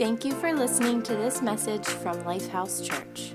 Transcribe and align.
Thank 0.00 0.24
you 0.24 0.32
for 0.32 0.50
listening 0.54 1.02
to 1.02 1.14
this 1.14 1.42
message 1.42 1.84
from 1.84 2.16
Lifehouse 2.22 2.82
Church. 2.82 3.34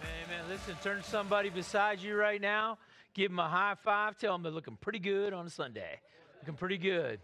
Amen. 0.00 0.44
Listen, 0.48 0.76
turn 0.84 1.02
to 1.02 1.02
somebody 1.02 1.50
beside 1.50 1.98
you 1.98 2.14
right 2.14 2.40
now. 2.40 2.78
Give 3.14 3.32
them 3.32 3.40
a 3.40 3.48
high 3.48 3.74
five. 3.82 4.16
Tell 4.16 4.34
them 4.34 4.44
they're 4.44 4.52
looking 4.52 4.78
pretty 4.80 5.00
good 5.00 5.32
on 5.32 5.44
a 5.44 5.50
Sunday. 5.50 5.98
Looking 6.42 6.54
pretty 6.54 6.78
good. 6.78 7.18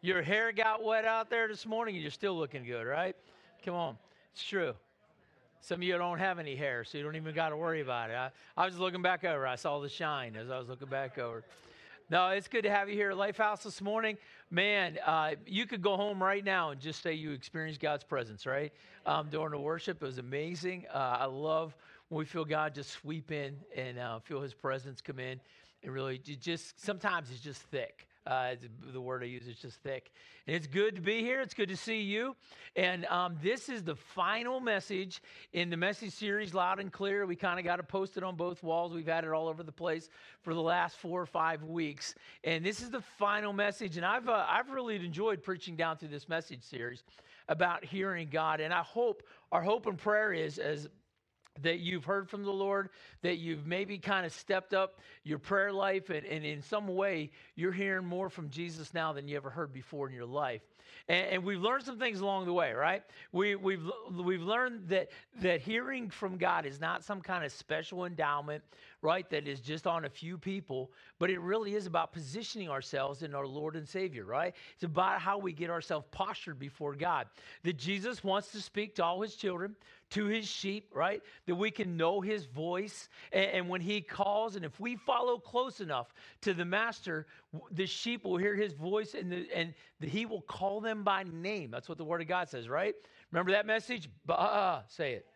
Your 0.00 0.20
hair 0.22 0.50
got 0.50 0.82
wet 0.82 1.04
out 1.04 1.30
there 1.30 1.46
this 1.46 1.66
morning 1.66 1.94
and 1.94 2.02
you're 2.02 2.10
still 2.10 2.36
looking 2.36 2.64
good, 2.64 2.88
right? 2.88 3.14
Come 3.64 3.74
on. 3.76 3.96
It's 4.32 4.42
true. 4.42 4.74
Some 5.60 5.76
of 5.76 5.84
you 5.84 5.96
don't 5.96 6.18
have 6.18 6.40
any 6.40 6.56
hair, 6.56 6.82
so 6.82 6.98
you 6.98 7.04
don't 7.04 7.14
even 7.14 7.36
got 7.36 7.50
to 7.50 7.56
worry 7.56 7.82
about 7.82 8.10
it. 8.10 8.16
I, 8.16 8.30
I 8.56 8.66
was 8.66 8.80
looking 8.80 9.00
back 9.00 9.22
over. 9.22 9.46
I 9.46 9.54
saw 9.54 9.78
the 9.78 9.88
shine 9.88 10.34
as 10.34 10.50
I 10.50 10.58
was 10.58 10.68
looking 10.68 10.88
back 10.88 11.18
over. 11.18 11.44
No, 12.10 12.28
it's 12.28 12.48
good 12.48 12.64
to 12.64 12.70
have 12.70 12.90
you 12.90 12.96
here 12.96 13.10
at 13.10 13.16
Lifehouse 13.16 13.62
this 13.62 13.80
morning. 13.80 14.18
Man, 14.50 14.98
uh, 15.06 15.36
you 15.46 15.66
could 15.66 15.80
go 15.80 15.96
home 15.96 16.22
right 16.22 16.44
now 16.44 16.68
and 16.68 16.78
just 16.78 17.02
say 17.02 17.14
you 17.14 17.32
experienced 17.32 17.80
God's 17.80 18.04
presence, 18.04 18.44
right? 18.44 18.74
Um, 19.06 19.28
during 19.30 19.52
the 19.52 19.58
worship, 19.58 20.02
it 20.02 20.04
was 20.04 20.18
amazing. 20.18 20.84
Uh, 20.92 21.16
I 21.20 21.24
love 21.24 21.74
when 22.10 22.18
we 22.18 22.26
feel 22.26 22.44
God 22.44 22.74
just 22.74 22.90
sweep 22.90 23.32
in 23.32 23.56
and 23.74 23.98
uh, 23.98 24.18
feel 24.18 24.42
His 24.42 24.52
presence 24.52 25.00
come 25.00 25.18
in. 25.18 25.40
And 25.82 25.92
really, 25.92 26.18
just 26.18 26.78
sometimes 26.84 27.30
it's 27.30 27.40
just 27.40 27.62
thick. 27.62 28.06
Uh, 28.26 28.54
the 28.92 29.00
word 29.00 29.22
I 29.22 29.26
use 29.26 29.46
is 29.46 29.56
just 29.56 29.76
thick. 29.82 30.10
And 30.46 30.56
it's 30.56 30.66
good 30.66 30.94
to 30.96 31.02
be 31.02 31.20
here. 31.20 31.42
It's 31.42 31.52
good 31.52 31.68
to 31.68 31.76
see 31.76 32.00
you. 32.00 32.34
And 32.74 33.04
um, 33.06 33.36
this 33.42 33.68
is 33.68 33.82
the 33.82 33.94
final 33.94 34.60
message 34.60 35.22
in 35.52 35.68
the 35.68 35.76
message 35.76 36.12
series, 36.12 36.54
Loud 36.54 36.80
and 36.80 36.90
Clear. 36.90 37.26
We 37.26 37.36
kind 37.36 37.58
of 37.58 37.66
got 37.66 37.80
it 37.80 37.88
posted 37.88 38.22
on 38.22 38.34
both 38.34 38.62
walls. 38.62 38.92
We've 38.92 39.06
had 39.06 39.24
it 39.24 39.30
all 39.30 39.46
over 39.46 39.62
the 39.62 39.72
place 39.72 40.08
for 40.40 40.54
the 40.54 40.62
last 40.62 40.96
four 40.96 41.20
or 41.20 41.26
five 41.26 41.62
weeks. 41.64 42.14
And 42.44 42.64
this 42.64 42.80
is 42.80 42.90
the 42.90 43.02
final 43.18 43.52
message. 43.52 43.98
And 43.98 44.06
I've, 44.06 44.28
uh, 44.28 44.46
I've 44.48 44.70
really 44.70 44.96
enjoyed 44.96 45.42
preaching 45.42 45.76
down 45.76 45.98
through 45.98 46.08
this 46.08 46.28
message 46.28 46.62
series 46.62 47.04
about 47.48 47.84
hearing 47.84 48.28
God. 48.30 48.60
And 48.60 48.72
I 48.72 48.82
hope, 48.82 49.22
our 49.52 49.62
hope 49.62 49.86
and 49.86 49.98
prayer 49.98 50.32
is, 50.32 50.58
as 50.58 50.88
that 51.62 51.78
you've 51.78 52.04
heard 52.04 52.28
from 52.28 52.42
the 52.42 52.52
Lord, 52.52 52.90
that 53.22 53.36
you've 53.36 53.66
maybe 53.66 53.98
kind 53.98 54.26
of 54.26 54.32
stepped 54.32 54.74
up 54.74 54.98
your 55.22 55.38
prayer 55.38 55.72
life, 55.72 56.10
and, 56.10 56.26
and, 56.26 56.44
in 56.44 56.62
some 56.62 56.88
way, 56.88 57.30
you're 57.54 57.72
hearing 57.72 58.06
more 58.06 58.28
from 58.28 58.50
Jesus 58.50 58.92
now 58.92 59.12
than 59.12 59.28
you 59.28 59.36
ever 59.36 59.50
heard 59.50 59.72
before 59.72 60.08
in 60.08 60.14
your 60.14 60.26
life. 60.26 60.62
And, 61.08 61.26
and 61.26 61.44
we've 61.44 61.60
learned 61.60 61.84
some 61.84 61.98
things 61.98 62.20
along 62.20 62.46
the 62.46 62.52
way, 62.52 62.72
right? 62.72 63.02
We, 63.32 63.54
we've, 63.56 63.82
we've 64.12 64.42
learned 64.42 64.88
that, 64.88 65.10
that 65.40 65.60
hearing 65.60 66.10
from 66.10 66.36
God 66.36 66.66
is 66.66 66.80
not 66.80 67.04
some 67.04 67.20
kind 67.20 67.44
of 67.44 67.52
special 67.52 68.04
endowment, 68.04 68.62
right, 69.02 69.28
that 69.30 69.46
is 69.46 69.60
just 69.60 69.86
on 69.86 70.04
a 70.04 70.10
few 70.10 70.38
people, 70.38 70.90
but 71.18 71.30
it 71.30 71.40
really 71.40 71.74
is 71.74 71.86
about 71.86 72.12
positioning 72.12 72.70
ourselves 72.70 73.22
in 73.22 73.34
our 73.34 73.46
Lord 73.46 73.76
and 73.76 73.88
Savior, 73.88 74.24
right? 74.24 74.54
It's 74.74 74.84
about 74.84 75.20
how 75.20 75.38
we 75.38 75.52
get 75.52 75.70
ourselves 75.70 76.06
postured 76.10 76.58
before 76.58 76.94
God. 76.94 77.26
That 77.64 77.76
Jesus 77.76 78.24
wants 78.24 78.52
to 78.52 78.60
speak 78.60 78.94
to 78.96 79.04
all 79.04 79.20
his 79.20 79.36
children, 79.36 79.76
to 80.10 80.26
his 80.26 80.46
sheep, 80.46 80.90
right? 80.94 81.22
That 81.46 81.56
we 81.56 81.70
can 81.70 81.96
know 81.96 82.20
his 82.20 82.46
voice. 82.46 83.08
And, 83.32 83.50
and, 83.50 83.68
when 83.68 83.80
he 83.80 84.00
calls, 84.00 84.54
and 84.56 84.64
if 84.64 84.78
we 84.78 84.96
follow 84.96 85.38
close 85.38 85.80
enough 85.80 86.14
to 86.42 86.54
the 86.54 86.64
master, 86.64 87.26
the 87.72 87.86
sheep 87.86 88.24
will 88.24 88.36
hear 88.36 88.54
his 88.54 88.72
voice 88.72 89.14
and, 89.14 89.32
the, 89.32 89.46
and 89.54 89.74
the, 90.00 90.06
he 90.06 90.24
will 90.24 90.42
call 90.42 90.73
them 90.80 91.04
by 91.04 91.24
name. 91.24 91.70
That's 91.70 91.88
what 91.88 91.98
the 91.98 92.04
word 92.04 92.20
of 92.20 92.28
God 92.28 92.48
says, 92.48 92.68
right? 92.68 92.94
Remember 93.30 93.52
that 93.52 93.66
message? 93.66 94.08
Bah, 94.26 94.82
say 94.88 95.14
it. 95.14 95.26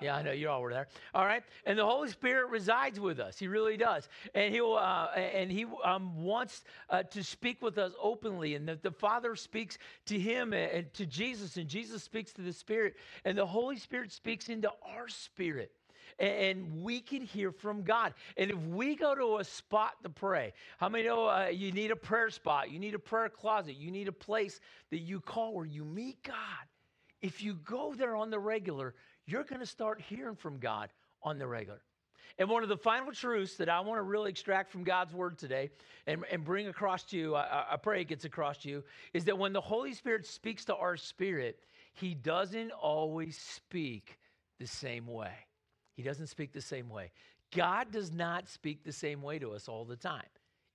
Yeah, 0.00 0.16
I 0.16 0.22
know 0.22 0.32
you 0.32 0.48
all 0.48 0.62
were 0.62 0.72
there. 0.72 0.88
All 1.14 1.26
right, 1.26 1.42
and 1.66 1.78
the 1.78 1.84
Holy 1.84 2.08
Spirit 2.08 2.48
resides 2.48 2.98
with 2.98 3.20
us. 3.20 3.38
He 3.38 3.48
really 3.48 3.76
does, 3.76 4.08
and 4.34 4.54
he 4.54 4.60
uh, 4.60 5.06
and 5.14 5.52
he 5.52 5.66
um, 5.84 6.22
wants 6.22 6.64
uh, 6.88 7.02
to 7.02 7.22
speak 7.22 7.60
with 7.60 7.76
us 7.76 7.92
openly. 8.02 8.54
And 8.54 8.66
the, 8.66 8.78
the 8.80 8.90
Father 8.90 9.36
speaks 9.36 9.76
to 10.06 10.18
him 10.18 10.54
and 10.54 10.92
to 10.94 11.04
Jesus, 11.04 11.58
and 11.58 11.68
Jesus 11.68 12.02
speaks 12.02 12.32
to 12.34 12.42
the 12.42 12.52
Spirit, 12.52 12.96
and 13.26 13.36
the 13.36 13.46
Holy 13.46 13.76
Spirit 13.76 14.10
speaks 14.10 14.48
into 14.48 14.70
our 14.82 15.08
spirit 15.08 15.72
and 16.20 16.82
we 16.82 17.00
can 17.00 17.22
hear 17.22 17.50
from 17.50 17.82
God. 17.82 18.12
And 18.36 18.50
if 18.50 18.58
we 18.58 18.94
go 18.94 19.14
to 19.14 19.38
a 19.38 19.44
spot 19.44 19.94
to 20.02 20.10
pray, 20.10 20.52
how 20.78 20.88
many 20.88 21.04
know 21.04 21.26
uh, 21.26 21.48
you 21.52 21.72
need 21.72 21.90
a 21.90 21.96
prayer 21.96 22.30
spot? 22.30 22.70
You 22.70 22.78
need 22.78 22.94
a 22.94 22.98
prayer 22.98 23.28
closet. 23.28 23.76
You 23.76 23.90
need 23.90 24.06
a 24.06 24.12
place 24.12 24.60
that 24.90 24.98
you 24.98 25.20
call 25.20 25.54
where 25.54 25.66
you 25.66 25.84
meet 25.84 26.22
God. 26.22 26.36
If 27.22 27.42
you 27.42 27.54
go 27.54 27.94
there 27.94 28.14
on 28.14 28.30
the 28.30 28.38
regular, 28.38 28.94
you're 29.26 29.44
going 29.44 29.60
to 29.60 29.66
start 29.66 30.00
hearing 30.00 30.36
from 30.36 30.58
God 30.58 30.90
on 31.22 31.38
the 31.38 31.46
regular. 31.46 31.80
And 32.38 32.48
one 32.48 32.62
of 32.62 32.68
the 32.68 32.76
final 32.76 33.12
truths 33.12 33.56
that 33.56 33.68
I 33.68 33.80
want 33.80 33.98
to 33.98 34.02
really 34.02 34.30
extract 34.30 34.70
from 34.70 34.84
God's 34.84 35.12
word 35.12 35.36
today 35.36 35.70
and, 36.06 36.24
and 36.30 36.44
bring 36.44 36.68
across 36.68 37.02
to 37.04 37.16
you, 37.16 37.34
I, 37.34 37.64
I 37.72 37.76
pray 37.76 38.00
it 38.00 38.08
gets 38.08 38.24
across 38.24 38.58
to 38.58 38.68
you, 38.68 38.84
is 39.12 39.24
that 39.24 39.36
when 39.36 39.52
the 39.52 39.60
Holy 39.60 39.92
Spirit 39.92 40.26
speaks 40.26 40.64
to 40.66 40.76
our 40.76 40.96
spirit, 40.96 41.58
he 41.92 42.14
doesn't 42.14 42.70
always 42.70 43.36
speak 43.36 44.18
the 44.58 44.66
same 44.66 45.06
way. 45.06 45.32
He 46.00 46.08
doesn't 46.08 46.28
speak 46.28 46.52
the 46.52 46.62
same 46.62 46.88
way. 46.88 47.10
God 47.54 47.92
does 47.92 48.10
not 48.10 48.48
speak 48.48 48.84
the 48.84 48.92
same 48.92 49.20
way 49.20 49.38
to 49.38 49.52
us 49.52 49.68
all 49.68 49.84
the 49.84 49.96
time. 49.96 50.24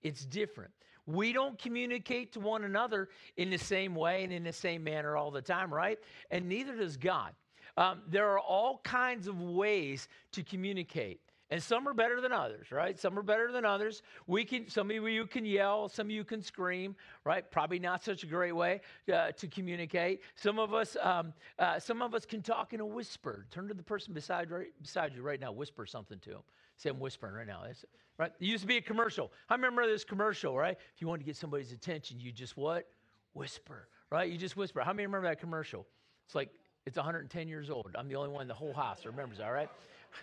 It's 0.03 0.23
different. 0.23 0.69
We 1.07 1.33
don't 1.33 1.57
communicate 1.57 2.33
to 2.33 2.39
one 2.39 2.63
another 2.63 3.09
in 3.35 3.49
the 3.49 3.57
same 3.57 3.95
way 3.95 4.23
and 4.23 4.31
in 4.31 4.43
the 4.43 4.53
same 4.53 4.83
manner 4.83 5.17
all 5.17 5.31
the 5.31 5.41
time, 5.41 5.73
right? 5.73 5.97
And 6.29 6.47
neither 6.47 6.75
does 6.75 6.95
God. 6.95 7.33
Um, 7.75 8.03
there 8.07 8.29
are 8.29 8.39
all 8.39 8.81
kinds 8.83 9.27
of 9.27 9.41
ways 9.41 10.07
to 10.33 10.43
communicate. 10.43 11.21
And 11.55 11.63
some 11.63 11.87
are 11.87 11.93
better 11.93 12.19
than 12.19 12.33
others, 12.33 12.69
right? 12.69 12.99
Some 12.99 13.17
are 13.17 13.21
better 13.21 13.49
than 13.49 13.63
others. 13.63 14.03
We 14.27 14.43
can, 14.43 14.69
some 14.69 14.91
of 14.91 15.07
you 15.07 15.25
can 15.25 15.45
yell, 15.45 15.87
some 15.87 16.07
of 16.07 16.11
you 16.11 16.25
can 16.25 16.41
scream, 16.41 16.97
right? 17.23 17.49
Probably 17.49 17.79
not 17.79 18.03
such 18.03 18.23
a 18.23 18.25
great 18.25 18.51
way 18.51 18.81
uh, 19.13 19.31
to 19.31 19.47
communicate. 19.47 20.19
Some 20.35 20.59
of 20.59 20.73
us, 20.73 20.97
um, 21.01 21.31
uh, 21.57 21.79
some 21.79 22.01
of 22.01 22.13
us 22.13 22.25
can 22.25 22.41
talk 22.41 22.73
in 22.73 22.81
a 22.81 22.85
whisper. 22.85 23.45
Turn 23.51 23.69
to 23.69 23.73
the 23.73 23.83
person 23.83 24.13
beside, 24.13 24.51
right, 24.51 24.67
beside 24.81 25.15
you 25.15 25.21
right 25.21 25.39
now. 25.39 25.53
Whisper 25.53 25.85
something 25.85 26.19
to 26.19 26.31
them. 26.31 26.41
Say, 26.75 26.89
I'm 26.89 26.99
whispering 26.99 27.33
right 27.33 27.47
now. 27.47 27.61
That's, 27.65 27.85
right? 28.17 28.33
It 28.37 28.45
used 28.45 28.63
to 28.63 28.67
be 28.67 28.75
a 28.75 28.81
commercial. 28.81 29.31
I 29.47 29.55
remember 29.55 29.87
this 29.87 30.03
commercial, 30.03 30.57
right? 30.57 30.77
If 30.93 31.01
you 31.01 31.07
wanted 31.07 31.19
to 31.19 31.25
get 31.25 31.37
somebody's 31.37 31.71
attention, 31.71 32.19
you 32.19 32.33
just 32.33 32.57
what? 32.57 32.85
Whisper, 33.31 33.87
right? 34.11 34.29
You 34.29 34.37
just 34.37 34.57
whisper. 34.57 34.81
How 34.81 34.91
many 34.91 35.05
remember 35.05 35.29
that 35.29 35.39
commercial? 35.39 35.87
It's 36.25 36.35
like 36.35 36.49
it's 36.85 36.97
110 36.97 37.47
years 37.47 37.69
old. 37.69 37.95
I'm 37.95 38.09
the 38.09 38.15
only 38.17 38.29
one 38.29 38.41
in 38.41 38.49
the 38.49 38.53
whole 38.53 38.73
house 38.73 39.03
that 39.03 39.09
remembers, 39.09 39.39
all 39.39 39.53
right? 39.53 39.69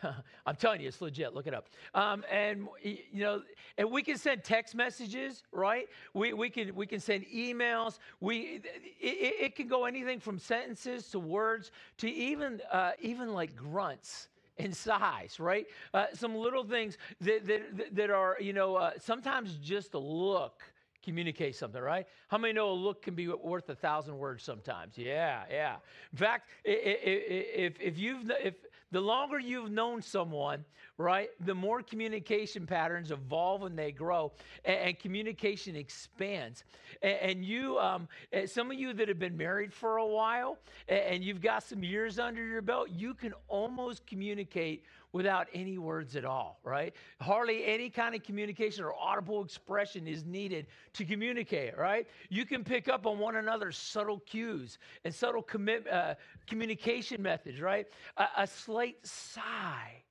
I'm 0.47 0.57
telling 0.57 0.81
you, 0.81 0.89
it's 0.89 1.01
legit. 1.01 1.35
Look 1.35 1.47
it 1.47 1.55
up. 1.55 1.69
Um, 1.95 2.25
and 2.31 2.69
you 2.83 2.99
know, 3.15 3.43
and 3.79 3.91
we 3.91 4.03
can 4.03 4.19
send 4.19 4.45
text 4.45 4.75
messages, 4.75 5.43
right? 5.53 5.89
We, 6.15 6.33
we 6.33 6.51
can 6.51 6.75
we 6.75 6.87
can 6.87 7.01
send 7.01 7.25
emails. 7.27 7.99
We 8.21 8.61
it, 9.01 9.35
it 9.41 9.57
can 9.57 9.69
go 9.69 9.85
anything 9.85 10.21
from 10.21 10.39
sentences 10.39 11.09
to 11.11 11.19
words 11.19 11.71
to 11.99 12.11
even 12.11 12.61
uh, 12.71 12.93
even 13.01 13.33
like 13.33 13.55
grunts 13.57 14.29
and 14.59 14.77
sighs, 14.77 15.41
right? 15.41 15.67
Uh, 15.95 16.07
some 16.13 16.35
little 16.35 16.65
things 16.65 16.99
that, 17.21 17.47
that, 17.47 17.95
that 17.95 18.11
are, 18.11 18.37
you 18.39 18.53
know, 18.53 18.77
uh, 18.77 18.93
sometimes 18.99 19.57
just 19.57 19.95
a 19.95 19.99
look 19.99 20.63
communicate 21.03 21.57
something, 21.57 21.83
right? 21.83 22.07
How 22.29 22.39
many 22.39 22.53
know 22.53 22.71
a 22.71 22.73
look 22.73 23.03
can 23.03 23.15
be 23.15 23.29
worth 23.29 23.69
a 23.69 23.75
thousand 23.75 24.17
words 24.17 24.45
sometimes? 24.45 24.97
Yeah, 24.97 25.43
yeah. 25.51 25.77
In 26.13 26.19
fact, 26.19 26.49
if, 26.65 27.81
if 27.81 27.99
you've, 27.99 28.31
if 28.43 28.55
the 28.93 29.01
longer 29.01 29.41
you've 29.41 29.71
known 29.71 30.03
someone, 30.03 30.65
right, 30.99 31.31
the 31.41 31.55
more 31.55 31.83
communication 31.83 32.67
patterns 32.67 33.11
evolve 33.11 33.63
and 33.63 33.77
they 33.77 33.91
grow, 33.91 34.33
and, 34.65 34.77
and 34.77 34.99
communication 34.99 35.75
expands. 35.75 36.63
And, 37.01 37.19
and 37.19 37.45
you, 37.45 37.79
um, 37.79 38.07
some 38.47 38.71
of 38.71 38.79
you 38.79 38.93
that 38.93 39.09
have 39.09 39.19
been 39.19 39.37
married 39.37 39.73
for 39.73 39.97
a 39.97 40.07
while, 40.07 40.59
and 40.89 41.25
you've 41.25 41.41
got 41.41 41.63
some 41.63 41.83
years 41.83 42.19
under 42.19 42.45
your 42.45 42.63
belt, 42.63 42.91
you 42.91 43.15
can 43.15 43.33
almost 43.49 44.07
communicate 44.07 44.85
without 45.13 45.49
any 45.53 45.79
words 45.79 46.17
at 46.17 46.25
all, 46.25 46.59
right? 46.65 46.95
Hardly 47.21 47.65
any 47.65 47.91
kind 47.91 48.15
of 48.15 48.23
communication 48.23 48.85
or 48.85 48.95
audible 48.95 49.45
expression 49.45 50.07
is 50.07 50.25
needed 50.25 50.67
to 50.95 51.05
communicate, 51.05 51.77
right? 51.77 52.07
You 52.29 52.47
can 52.47 52.65
pick 52.65 52.89
up 52.89 53.07
on 53.07 53.19
one 53.19 53.37
another's 53.37 53.77
subtle 53.77 54.21
cues 54.21 54.79
and 55.05 55.15
subtle 55.15 55.47
uh, 55.91 56.15
communication 56.47 57.23
methods, 57.23 57.61
right? 57.61 57.87
A, 58.17 58.27
a 58.39 58.47
slight 58.47 58.97
sigh. 59.03 60.03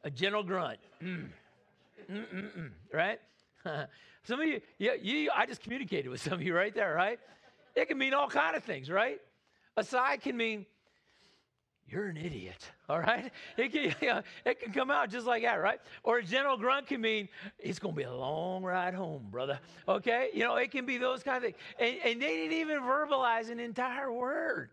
a 0.05 0.11
gentle 0.11 0.43
grunt. 0.43 0.79
Mm. 1.03 1.29
Right? 2.93 3.21
some 4.25 4.41
of 4.41 4.47
you, 4.47 4.61
yeah, 4.79 4.93
you, 5.01 5.31
I 5.35 5.47
just 5.47 5.63
communicated 5.63 6.09
with 6.09 6.21
some 6.21 6.35
of 6.35 6.43
you 6.43 6.55
right 6.55 6.75
there, 6.75 6.95
right? 6.95 7.19
It 7.75 7.89
can 7.89 7.99
mean 7.99 8.15
all 8.15 8.29
kind 8.29 8.57
of 8.57 8.65
things, 8.65 8.91
right? 8.91 9.21
A 9.77 9.85
sigh 9.85 10.17
can 10.19 10.37
mean, 10.37 10.67
you're 11.89 12.07
an 12.07 12.17
idiot, 12.17 12.71
all 12.89 13.01
right? 13.01 13.31
It 13.57 13.73
can, 13.73 13.83
you 14.01 14.09
know, 14.09 14.23
it 14.45 14.61
can 14.61 14.73
come 14.73 14.91
out 14.91 15.11
just 15.11 15.27
like 15.27 15.43
that, 15.43 15.57
right? 15.57 15.81
Or 16.03 16.19
a 16.19 16.23
gentle 16.23 16.57
grunt 16.57 16.87
can 16.87 17.01
mean, 17.01 17.29
it's 17.59 17.79
going 17.79 17.95
to 17.95 17.99
be 17.99 18.05
a 18.05 18.13
long 18.13 18.63
ride 18.63 18.95
home, 18.95 19.29
brother, 19.31 19.59
okay? 19.89 20.31
You 20.33 20.45
know, 20.45 20.57
it 20.57 20.71
can 20.71 20.87
be 20.87 20.99
those 20.99 21.23
kind 21.23 21.39
of 21.39 21.43
things. 21.43 21.57
And, 21.79 21.97
and 22.05 22.23
they 22.23 22.37
didn't 22.37 22.59
even 22.59 22.81
verbalize 22.81 23.51
an 23.51 23.61
entire 23.61 24.13
word. 24.13 24.71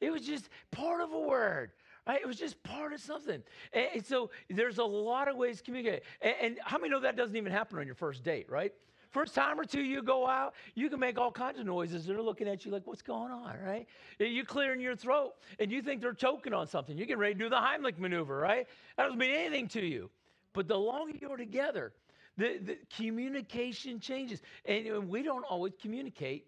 It 0.00 0.10
was 0.10 0.22
just 0.22 0.48
part 0.70 1.00
of 1.00 1.12
a 1.12 1.20
word, 1.20 1.70
Right? 2.06 2.20
It 2.20 2.26
was 2.26 2.36
just 2.36 2.60
part 2.64 2.92
of 2.92 3.00
something. 3.00 3.42
And, 3.72 3.86
and 3.94 4.04
so 4.04 4.30
there's 4.50 4.78
a 4.78 4.84
lot 4.84 5.28
of 5.28 5.36
ways 5.36 5.58
to 5.58 5.62
communicate. 5.62 6.02
And, 6.20 6.34
and 6.40 6.58
how 6.64 6.78
many 6.78 6.90
know 6.90 7.00
that 7.00 7.16
doesn't 7.16 7.36
even 7.36 7.52
happen 7.52 7.78
on 7.78 7.86
your 7.86 7.94
first 7.94 8.24
date, 8.24 8.50
right? 8.50 8.72
First 9.12 9.34
time 9.34 9.60
or 9.60 9.64
two 9.64 9.82
you 9.82 10.02
go 10.02 10.26
out, 10.26 10.54
you 10.74 10.88
can 10.88 10.98
make 10.98 11.18
all 11.18 11.30
kinds 11.30 11.60
of 11.60 11.66
noises. 11.66 12.06
They're 12.06 12.22
looking 12.22 12.48
at 12.48 12.64
you 12.64 12.70
like, 12.70 12.86
what's 12.86 13.02
going 13.02 13.30
on, 13.30 13.56
right? 13.62 13.86
You're 14.18 14.46
clearing 14.46 14.80
your 14.80 14.96
throat 14.96 15.34
and 15.58 15.70
you 15.70 15.82
think 15.82 16.00
they're 16.00 16.14
choking 16.14 16.54
on 16.54 16.66
something. 16.66 16.96
You 16.96 17.04
get 17.04 17.18
ready 17.18 17.34
to 17.34 17.38
do 17.38 17.48
the 17.50 17.56
Heimlich 17.56 17.98
maneuver, 17.98 18.38
right? 18.38 18.66
That 18.96 19.04
doesn't 19.04 19.18
mean 19.18 19.34
anything 19.34 19.68
to 19.68 19.84
you. 19.84 20.10
But 20.54 20.66
the 20.66 20.78
longer 20.78 21.16
you're 21.20 21.36
together, 21.36 21.92
the, 22.38 22.58
the 22.58 22.78
communication 22.96 24.00
changes. 24.00 24.40
And 24.64 25.08
we 25.08 25.22
don't 25.22 25.44
always 25.44 25.74
communicate 25.80 26.46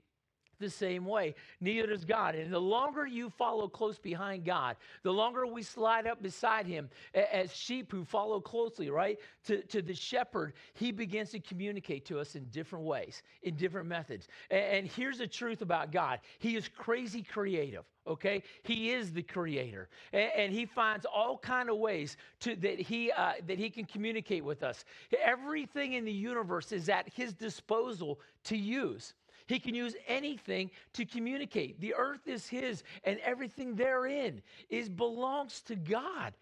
the 0.58 0.70
same 0.70 1.04
way. 1.04 1.34
Neither 1.60 1.88
does 1.88 2.04
God. 2.04 2.34
And 2.34 2.52
the 2.52 2.60
longer 2.60 3.06
you 3.06 3.30
follow 3.30 3.68
close 3.68 3.98
behind 3.98 4.44
God, 4.44 4.76
the 5.02 5.12
longer 5.12 5.46
we 5.46 5.62
slide 5.62 6.06
up 6.06 6.22
beside 6.22 6.66
Him 6.66 6.88
as 7.14 7.54
sheep 7.54 7.90
who 7.90 8.04
follow 8.04 8.40
closely, 8.40 8.90
right, 8.90 9.18
to, 9.46 9.62
to 9.62 9.82
the 9.82 9.94
shepherd, 9.94 10.54
He 10.74 10.92
begins 10.92 11.30
to 11.30 11.40
communicate 11.40 12.04
to 12.06 12.18
us 12.18 12.34
in 12.36 12.44
different 12.46 12.84
ways, 12.84 13.22
in 13.42 13.56
different 13.56 13.88
methods. 13.88 14.28
And, 14.50 14.64
and 14.64 14.86
here's 14.86 15.18
the 15.18 15.26
truth 15.26 15.62
about 15.62 15.92
God 15.92 16.20
He 16.38 16.56
is 16.56 16.68
crazy 16.68 17.22
creative 17.22 17.84
okay 18.06 18.42
he 18.62 18.90
is 18.90 19.12
the 19.12 19.22
creator 19.22 19.88
and, 20.12 20.30
and, 20.36 20.52
he 20.52 20.66
finds 20.66 21.06
all 21.06 21.38
kind 21.38 21.70
of 21.70 21.78
ways 21.78 22.16
to 22.40 22.54
that 22.56 22.78
he 22.78 23.10
uh, 23.12 23.32
that 23.46 23.58
he 23.58 23.70
can 23.70 23.84
communicate 23.84 24.44
with 24.44 24.62
us 24.62 24.84
everything 25.22 25.94
in 25.94 26.04
the 26.04 26.12
universe 26.12 26.72
is 26.72 26.88
at 26.88 27.08
his 27.14 27.32
disposal 27.32 28.20
to 28.42 28.56
use 28.56 29.14
he 29.46 29.58
can 29.58 29.74
use 29.74 29.94
anything 30.06 30.70
to 30.94 31.04
communicate. 31.04 31.80
The 31.80 31.94
earth 31.94 32.26
is 32.26 32.46
his 32.46 32.82
and 33.04 33.18
everything 33.20 33.74
therein 33.74 34.42
is 34.68 34.88
belongs 34.88 35.60
to 35.62 35.76
God. 35.76 36.34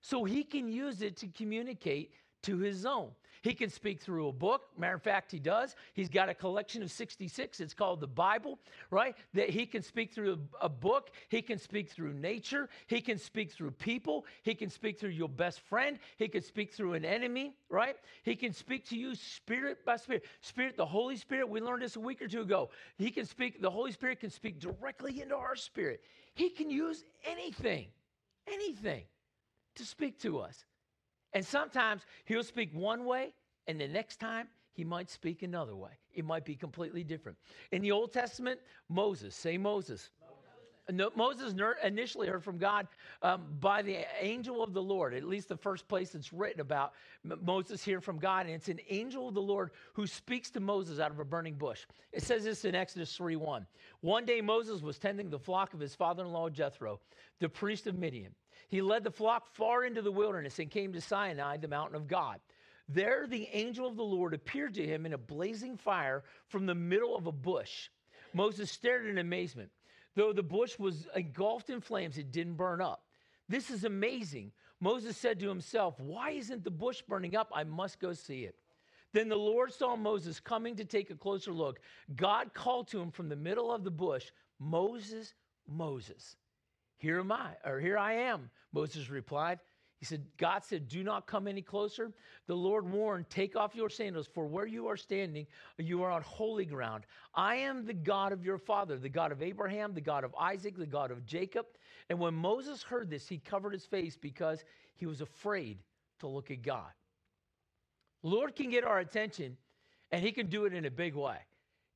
So 0.00 0.24
he 0.24 0.44
can 0.44 0.68
use 0.68 1.02
it 1.02 1.16
to 1.18 1.26
communicate 1.28 2.12
to 2.42 2.58
his 2.58 2.86
own. 2.86 3.10
He 3.42 3.54
can 3.54 3.70
speak 3.70 4.00
through 4.00 4.28
a 4.28 4.32
book. 4.32 4.62
Matter 4.76 4.94
of 4.94 5.02
fact, 5.02 5.32
he 5.32 5.38
does. 5.38 5.76
He's 5.94 6.08
got 6.08 6.28
a 6.28 6.34
collection 6.34 6.82
of 6.82 6.90
66. 6.90 7.60
It's 7.60 7.74
called 7.74 8.00
the 8.00 8.06
Bible, 8.06 8.58
right? 8.90 9.16
That 9.34 9.50
he 9.50 9.66
can 9.66 9.82
speak 9.82 10.12
through 10.12 10.38
a, 10.60 10.68
book. 10.68 11.10
He 11.28 11.42
can 11.42 11.58
speak 11.58 11.90
through 11.90 12.12
nature. 12.12 12.68
He 12.86 13.00
can 13.00 13.18
speak 13.18 13.50
through 13.52 13.72
people. 13.72 14.26
He 14.42 14.54
can 14.54 14.70
speak 14.70 14.98
through 15.00 15.10
your 15.10 15.28
best 15.28 15.60
friend. 15.60 15.98
He 16.16 16.28
can 16.28 16.42
speak 16.42 16.72
through 16.72 16.94
an 16.94 17.04
enemy, 17.04 17.54
right? 17.68 17.96
He 18.22 18.36
can 18.36 18.52
speak 18.52 18.88
to 18.90 18.96
you 18.96 19.14
spirit 19.14 19.84
by 19.84 19.96
spirit. 19.96 20.24
Spirit, 20.40 20.76
the 20.76 20.86
Holy 20.86 21.16
Spirit, 21.16 21.48
we 21.48 21.60
learned 21.60 21.82
this 21.82 21.96
a 21.96 22.00
week 22.00 22.22
or 22.22 22.28
two 22.28 22.42
ago. 22.42 22.70
He 22.96 23.10
can 23.10 23.26
speak, 23.26 23.60
the 23.60 23.70
Holy 23.70 23.92
Spirit 23.92 24.20
can 24.20 24.30
speak 24.30 24.60
directly 24.60 25.20
into 25.20 25.36
our 25.36 25.56
spirit. 25.56 26.02
He 26.34 26.50
can 26.50 26.70
use 26.70 27.04
anything, 27.24 27.86
anything 28.46 29.02
to 29.76 29.84
speak 29.84 30.20
to 30.20 30.38
us. 30.38 30.64
And 31.32 31.44
sometimes 31.44 32.02
he'll 32.24 32.42
speak 32.42 32.70
one 32.72 33.04
way, 33.04 33.34
and 33.66 33.80
the 33.80 33.88
next 33.88 34.18
time 34.18 34.48
he 34.72 34.84
might 34.84 35.10
speak 35.10 35.42
another 35.42 35.76
way. 35.76 35.90
It 36.14 36.24
might 36.24 36.44
be 36.44 36.54
completely 36.54 37.04
different. 37.04 37.36
In 37.72 37.82
the 37.82 37.90
Old 37.90 38.12
Testament, 38.12 38.60
Moses, 38.88 39.34
say 39.34 39.58
Moses. 39.58 40.10
No, 40.90 41.10
Moses 41.16 41.54
initially 41.84 42.28
heard 42.28 42.42
from 42.42 42.56
God 42.56 42.88
um, 43.20 43.44
by 43.60 43.82
the 43.82 44.06
angel 44.20 44.62
of 44.62 44.72
the 44.72 44.80
Lord, 44.80 45.12
at 45.12 45.24
least 45.24 45.48
the 45.48 45.56
first 45.56 45.86
place 45.86 46.14
it's 46.14 46.32
written 46.32 46.62
about 46.62 46.94
Moses 47.24 47.84
hearing 47.84 48.00
from 48.00 48.18
God. 48.18 48.46
And 48.46 48.54
it's 48.54 48.68
an 48.68 48.80
angel 48.88 49.28
of 49.28 49.34
the 49.34 49.42
Lord 49.42 49.72
who 49.92 50.06
speaks 50.06 50.50
to 50.52 50.60
Moses 50.60 50.98
out 50.98 51.10
of 51.10 51.18
a 51.18 51.26
burning 51.26 51.56
bush. 51.56 51.84
It 52.12 52.22
says 52.22 52.44
this 52.44 52.64
in 52.64 52.74
Exodus 52.74 53.14
3 53.14 53.36
1. 53.36 53.66
One 54.00 54.24
day 54.24 54.40
Moses 54.40 54.80
was 54.80 54.98
tending 54.98 55.28
the 55.28 55.38
flock 55.38 55.74
of 55.74 55.80
his 55.80 55.94
father 55.94 56.24
in 56.24 56.32
law 56.32 56.48
Jethro, 56.48 57.00
the 57.38 57.50
priest 57.50 57.86
of 57.86 57.98
Midian. 57.98 58.34
He 58.68 58.82
led 58.82 59.04
the 59.04 59.10
flock 59.10 59.48
far 59.54 59.84
into 59.84 60.02
the 60.02 60.12
wilderness 60.12 60.58
and 60.58 60.70
came 60.70 60.92
to 60.92 61.00
Sinai, 61.00 61.56
the 61.56 61.68
mountain 61.68 61.96
of 61.96 62.06
God. 62.06 62.40
There, 62.88 63.26
the 63.26 63.48
angel 63.52 63.86
of 63.86 63.96
the 63.96 64.02
Lord 64.02 64.34
appeared 64.34 64.74
to 64.74 64.86
him 64.86 65.04
in 65.04 65.12
a 65.12 65.18
blazing 65.18 65.76
fire 65.76 66.24
from 66.48 66.66
the 66.66 66.74
middle 66.74 67.16
of 67.16 67.26
a 67.26 67.32
bush. 67.32 67.88
Moses 68.32 68.70
stared 68.70 69.06
in 69.06 69.18
amazement. 69.18 69.70
Though 70.14 70.32
the 70.32 70.42
bush 70.42 70.78
was 70.78 71.06
engulfed 71.14 71.70
in 71.70 71.80
flames, 71.80 72.18
it 72.18 72.32
didn't 72.32 72.54
burn 72.54 72.80
up. 72.80 73.04
This 73.48 73.70
is 73.70 73.84
amazing. 73.84 74.52
Moses 74.80 75.16
said 75.16 75.40
to 75.40 75.48
himself, 75.48 75.98
Why 75.98 76.30
isn't 76.30 76.64
the 76.64 76.70
bush 76.70 77.02
burning 77.02 77.36
up? 77.36 77.50
I 77.54 77.64
must 77.64 78.00
go 78.00 78.12
see 78.12 78.44
it. 78.44 78.56
Then 79.12 79.28
the 79.28 79.36
Lord 79.36 79.72
saw 79.72 79.96
Moses 79.96 80.40
coming 80.40 80.76
to 80.76 80.84
take 80.84 81.10
a 81.10 81.14
closer 81.14 81.52
look. 81.52 81.80
God 82.14 82.52
called 82.52 82.88
to 82.88 83.00
him 83.00 83.10
from 83.10 83.28
the 83.28 83.36
middle 83.36 83.72
of 83.72 83.84
the 83.84 83.90
bush, 83.90 84.30
Moses, 84.58 85.34
Moses. 85.66 86.36
Here 86.98 87.20
am 87.20 87.32
I, 87.32 87.50
or 87.64 87.80
here 87.80 87.96
I 87.96 88.12
am, 88.14 88.50
Moses 88.72 89.08
replied. 89.08 89.60
He 89.98 90.04
said, 90.04 90.24
God 90.36 90.64
said, 90.64 90.86
Do 90.86 91.02
not 91.02 91.26
come 91.26 91.48
any 91.48 91.62
closer. 91.62 92.12
The 92.46 92.54
Lord 92.54 92.88
warned, 92.88 93.28
Take 93.30 93.56
off 93.56 93.74
your 93.74 93.88
sandals, 93.88 94.28
for 94.32 94.46
where 94.46 94.66
you 94.66 94.86
are 94.86 94.96
standing, 94.96 95.46
you 95.76 96.02
are 96.04 96.10
on 96.10 96.22
holy 96.22 96.64
ground. 96.64 97.04
I 97.34 97.56
am 97.56 97.84
the 97.84 97.94
God 97.94 98.32
of 98.32 98.44
your 98.44 98.58
father, 98.58 98.96
the 98.96 99.08
God 99.08 99.32
of 99.32 99.42
Abraham, 99.42 99.94
the 99.94 100.00
God 100.00 100.22
of 100.22 100.34
Isaac, 100.38 100.76
the 100.76 100.86
God 100.86 101.10
of 101.10 101.26
Jacob. 101.26 101.66
And 102.08 102.20
when 102.20 102.34
Moses 102.34 102.82
heard 102.82 103.10
this, 103.10 103.26
he 103.26 103.38
covered 103.38 103.72
his 103.72 103.86
face 103.86 104.16
because 104.16 104.62
he 104.94 105.06
was 105.06 105.20
afraid 105.20 105.78
to 106.20 106.28
look 106.28 106.50
at 106.52 106.62
God. 106.62 106.90
Lord 108.22 108.54
can 108.54 108.70
get 108.70 108.84
our 108.84 109.00
attention, 109.00 109.56
and 110.12 110.22
he 110.22 110.30
can 110.30 110.46
do 110.46 110.64
it 110.64 110.74
in 110.74 110.84
a 110.84 110.90
big 110.90 111.14
way. 111.14 111.38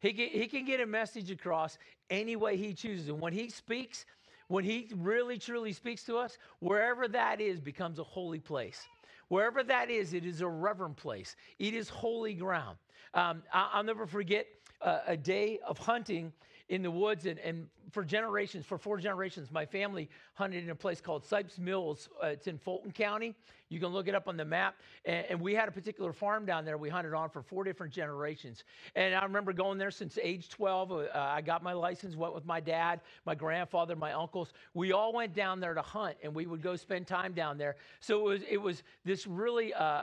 He 0.00 0.12
can, 0.12 0.28
he 0.28 0.48
can 0.48 0.64
get 0.64 0.80
a 0.80 0.86
message 0.86 1.30
across 1.30 1.78
any 2.10 2.34
way 2.34 2.56
he 2.56 2.74
chooses. 2.74 3.08
And 3.08 3.20
when 3.20 3.32
he 3.32 3.48
speaks, 3.48 4.04
when 4.48 4.64
He 4.64 4.88
really 4.96 5.38
truly 5.38 5.72
speaks 5.72 6.04
to 6.04 6.16
us, 6.16 6.38
wherever 6.60 7.08
that 7.08 7.40
is 7.40 7.60
becomes 7.60 7.98
a 7.98 8.04
holy 8.04 8.40
place. 8.40 8.86
Wherever 9.28 9.62
that 9.62 9.90
is, 9.90 10.12
it 10.12 10.26
is 10.26 10.42
a 10.42 10.48
reverent 10.48 10.96
place. 10.96 11.36
It 11.58 11.72
is 11.74 11.88
holy 11.88 12.34
ground. 12.34 12.76
Um, 13.14 13.42
I, 13.52 13.78
will 13.78 13.84
never 13.84 14.06
forget 14.06 14.46
uh, 14.82 14.98
a 15.06 15.16
day 15.16 15.58
of 15.66 15.78
hunting 15.78 16.32
in 16.68 16.82
the 16.82 16.90
woods, 16.90 17.26
and, 17.26 17.38
and 17.40 17.66
for 17.90 18.04
generations, 18.04 18.64
for 18.64 18.78
four 18.78 18.98
generations, 18.98 19.50
my 19.50 19.66
family 19.66 20.08
hunted 20.34 20.64
in 20.64 20.70
a 20.70 20.74
place 20.74 21.00
called 21.00 21.24
Sipes 21.24 21.58
Mills. 21.58 22.08
Uh, 22.22 22.28
it's 22.28 22.46
in 22.46 22.58
Fulton 22.58 22.92
County. 22.92 23.34
You 23.72 23.80
can 23.80 23.88
look 23.88 24.06
it 24.06 24.14
up 24.14 24.28
on 24.28 24.36
the 24.36 24.44
map. 24.44 24.76
And, 25.06 25.26
and, 25.30 25.40
we 25.40 25.54
had 25.54 25.66
a 25.66 25.72
particular 25.72 26.12
farm 26.12 26.44
down 26.44 26.64
there 26.66 26.76
we 26.76 26.90
hunted 26.90 27.14
on 27.14 27.30
for 27.30 27.42
four 27.42 27.64
different 27.64 27.92
generations. 27.92 28.64
And 28.94 29.14
I 29.14 29.24
remember 29.24 29.52
going 29.54 29.78
there 29.78 29.90
since 29.90 30.18
age 30.22 30.50
12. 30.50 30.92
Uh, 30.92 31.06
I 31.14 31.40
got 31.40 31.62
my 31.62 31.72
license, 31.72 32.14
went 32.14 32.34
with 32.34 32.44
my 32.44 32.60
dad, 32.60 33.00
my 33.24 33.34
grandfather, 33.34 33.96
my 33.96 34.12
uncles. 34.12 34.52
We 34.74 34.92
all 34.92 35.14
went 35.14 35.34
down 35.34 35.58
there 35.58 35.72
to 35.72 35.80
hunt, 35.80 36.16
and 36.22 36.34
we 36.34 36.46
would 36.46 36.62
go 36.62 36.76
spend 36.76 37.06
time 37.06 37.32
down 37.32 37.56
there. 37.56 37.76
So 38.00 38.20
it 38.20 38.24
was, 38.24 38.42
it 38.50 38.58
was 38.58 38.82
this 39.04 39.26
really 39.26 39.72
uh, 39.72 40.02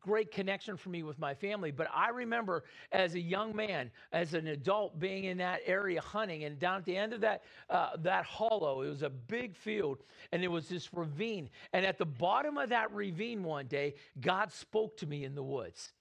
great 0.00 0.30
connection 0.30 0.76
for 0.76 0.90
me 0.90 1.02
with 1.02 1.18
my 1.18 1.32
family. 1.32 1.70
But 1.70 1.88
I 1.92 2.10
remember 2.10 2.64
as 2.92 3.14
a 3.14 3.20
young 3.20 3.56
man, 3.56 3.90
as 4.12 4.34
an 4.34 4.46
adult, 4.48 5.00
being 5.00 5.24
in 5.24 5.38
that 5.38 5.60
area 5.64 6.02
hunting, 6.02 6.44
and 6.44 6.58
down 6.58 6.78
at 6.78 6.84
the 6.84 6.96
end 6.96 7.14
of 7.14 7.22
that, 7.22 7.44
uh, 7.70 7.96
that 8.02 8.26
hollow, 8.26 8.82
it 8.82 8.88
was 8.88 9.02
a 9.02 9.10
big 9.10 9.56
field, 9.56 10.02
and 10.32 10.44
it 10.44 10.48
was 10.48 10.68
this 10.68 10.92
ravine. 10.92 11.48
And 11.72 11.86
at 11.86 11.96
the 11.96 12.04
bottom 12.04 12.58
of 12.58 12.68
that 12.68 12.92
ravine, 12.92 13.05
ravine 13.10 13.42
one 13.42 13.66
day, 13.66 13.94
God 14.20 14.52
spoke 14.52 14.96
to 14.98 15.06
me 15.06 15.24
in 15.24 15.34
the 15.34 15.42
woods. 15.42 15.92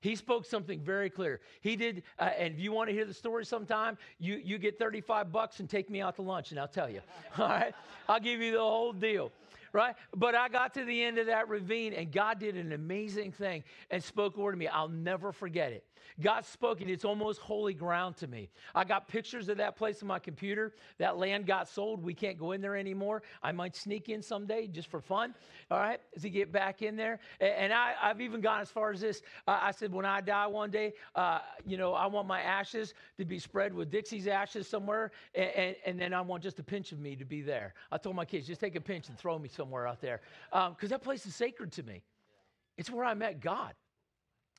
He 0.00 0.16
spoke 0.16 0.44
something 0.44 0.80
very 0.80 1.10
clear. 1.10 1.40
He 1.60 1.76
did, 1.76 2.02
uh, 2.18 2.30
and 2.36 2.54
if 2.54 2.60
you 2.60 2.72
want 2.72 2.88
to 2.88 2.92
hear 2.92 3.04
the 3.04 3.14
story 3.14 3.44
sometime, 3.44 3.96
you, 4.18 4.40
you 4.44 4.58
get 4.58 4.78
35 4.78 5.30
bucks 5.30 5.60
and 5.60 5.70
take 5.70 5.88
me 5.88 6.00
out 6.00 6.16
to 6.16 6.22
lunch, 6.22 6.50
and 6.50 6.58
I'll 6.58 6.66
tell 6.66 6.90
you. 6.90 7.00
All 7.38 7.48
right? 7.48 7.74
I'll 8.08 8.20
give 8.20 8.40
you 8.40 8.52
the 8.52 8.58
whole 8.58 8.92
deal 8.92 9.30
right? 9.72 9.94
But 10.14 10.34
I 10.34 10.50
got 10.50 10.74
to 10.74 10.84
the 10.84 11.02
end 11.02 11.16
of 11.16 11.26
that 11.28 11.48
ravine 11.48 11.94
and 11.94 12.12
God 12.12 12.38
did 12.38 12.56
an 12.56 12.72
amazing 12.72 13.32
thing 13.32 13.64
and 13.90 14.04
spoke 14.04 14.36
a 14.36 14.40
word 14.40 14.52
to 14.52 14.58
me. 14.58 14.68
I'll 14.68 14.88
never 14.88 15.32
forget 15.32 15.72
it. 15.72 15.86
God 16.20 16.44
spoke 16.44 16.80
it. 16.80 16.88
It's 16.88 17.04
almost 17.04 17.40
holy 17.40 17.74
ground 17.74 18.16
to 18.18 18.26
me. 18.26 18.50
I 18.74 18.84
got 18.84 19.08
pictures 19.08 19.48
of 19.48 19.56
that 19.58 19.76
place 19.76 20.02
on 20.02 20.08
my 20.08 20.18
computer. 20.18 20.72
That 20.98 21.18
land 21.18 21.46
got 21.46 21.68
sold. 21.68 22.02
We 22.02 22.14
can't 22.14 22.38
go 22.38 22.52
in 22.52 22.60
there 22.60 22.76
anymore. 22.76 23.22
I 23.42 23.52
might 23.52 23.76
sneak 23.76 24.08
in 24.08 24.22
someday 24.22 24.66
just 24.66 24.88
for 24.88 25.00
fun, 25.00 25.34
all 25.70 25.78
right, 25.78 26.00
to 26.20 26.30
get 26.30 26.52
back 26.52 26.82
in 26.82 26.96
there. 26.96 27.20
And 27.40 27.72
I, 27.72 27.94
have 28.00 28.20
even 28.20 28.40
gone 28.40 28.60
as 28.60 28.70
far 28.70 28.92
as 28.92 29.00
this. 29.00 29.22
Uh, 29.46 29.58
I 29.60 29.70
said, 29.70 29.92
when 29.92 30.04
I 30.04 30.20
die 30.20 30.46
one 30.46 30.70
day, 30.70 30.92
uh, 31.14 31.40
you 31.66 31.76
know, 31.76 31.94
I 31.94 32.06
want 32.06 32.26
my 32.26 32.40
ashes 32.40 32.94
to 33.18 33.24
be 33.24 33.38
spread 33.38 33.74
with 33.74 33.90
Dixie's 33.90 34.26
ashes 34.26 34.68
somewhere, 34.68 35.10
and, 35.34 35.50
and, 35.50 35.76
and, 35.86 36.00
then 36.00 36.14
I 36.14 36.20
want 36.20 36.42
just 36.42 36.58
a 36.58 36.62
pinch 36.62 36.92
of 36.92 36.98
me 36.98 37.16
to 37.16 37.24
be 37.24 37.42
there. 37.42 37.74
I 37.90 37.98
told 37.98 38.16
my 38.16 38.24
kids, 38.24 38.46
just 38.46 38.60
take 38.60 38.76
a 38.76 38.80
pinch 38.80 39.08
and 39.08 39.18
throw 39.18 39.38
me 39.38 39.48
somewhere 39.48 39.86
out 39.86 40.00
there. 40.00 40.20
Because 40.50 40.70
um, 40.70 40.88
that 40.88 41.02
place 41.02 41.26
is 41.26 41.34
sacred 41.34 41.72
to 41.72 41.82
me. 41.82 42.02
It's 42.76 42.90
where 42.90 43.04
I 43.04 43.14
met 43.14 43.40
God 43.40 43.74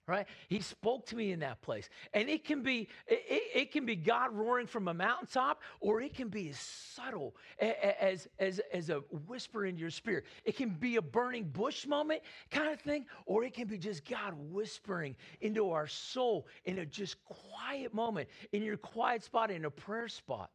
right? 0.07 0.25
He 0.49 0.59
spoke 0.59 1.05
to 1.07 1.15
me 1.15 1.31
in 1.31 1.39
that 1.39 1.61
place. 1.61 1.89
And 2.13 2.29
it 2.29 2.43
can 2.43 2.61
be 2.61 2.89
it, 3.07 3.43
it, 3.55 3.71
can 3.71 3.85
be 3.85 3.95
god 3.95 4.33
roaring 4.33 4.67
from 4.67 4.87
a 4.87 4.93
mountaintop 4.93 5.61
or 5.79 6.01
it 6.01 6.13
can 6.13 6.27
be 6.27 6.49
as 6.49 6.59
subtle 6.59 7.35
as 7.59 8.27
as 8.39 8.59
as 8.73 8.89
a 8.89 8.99
whisper 9.27 9.65
in 9.65 9.77
your 9.77 9.89
spirit. 9.89 10.25
It 10.43 10.57
can 10.57 10.69
be 10.69 10.97
a 10.97 11.01
burning 11.01 11.45
bush 11.45 11.87
moment 11.87 12.21
kind 12.51 12.69
of 12.69 12.79
thing 12.79 13.05
or 13.25 13.43
it 13.43 13.53
can 13.53 13.67
be 13.67 13.77
just 13.77 14.07
god 14.07 14.33
whispering 14.35 15.15
into 15.41 15.71
our 15.71 15.87
soul 15.87 16.47
in 16.65 16.79
a 16.79 16.85
just 16.85 17.23
quiet 17.25 17.93
moment 17.93 18.27
in 18.51 18.63
your 18.63 18.77
quiet 18.77 19.23
spot 19.23 19.51
in 19.51 19.65
a 19.65 19.71
prayer 19.71 20.07
spot. 20.07 20.49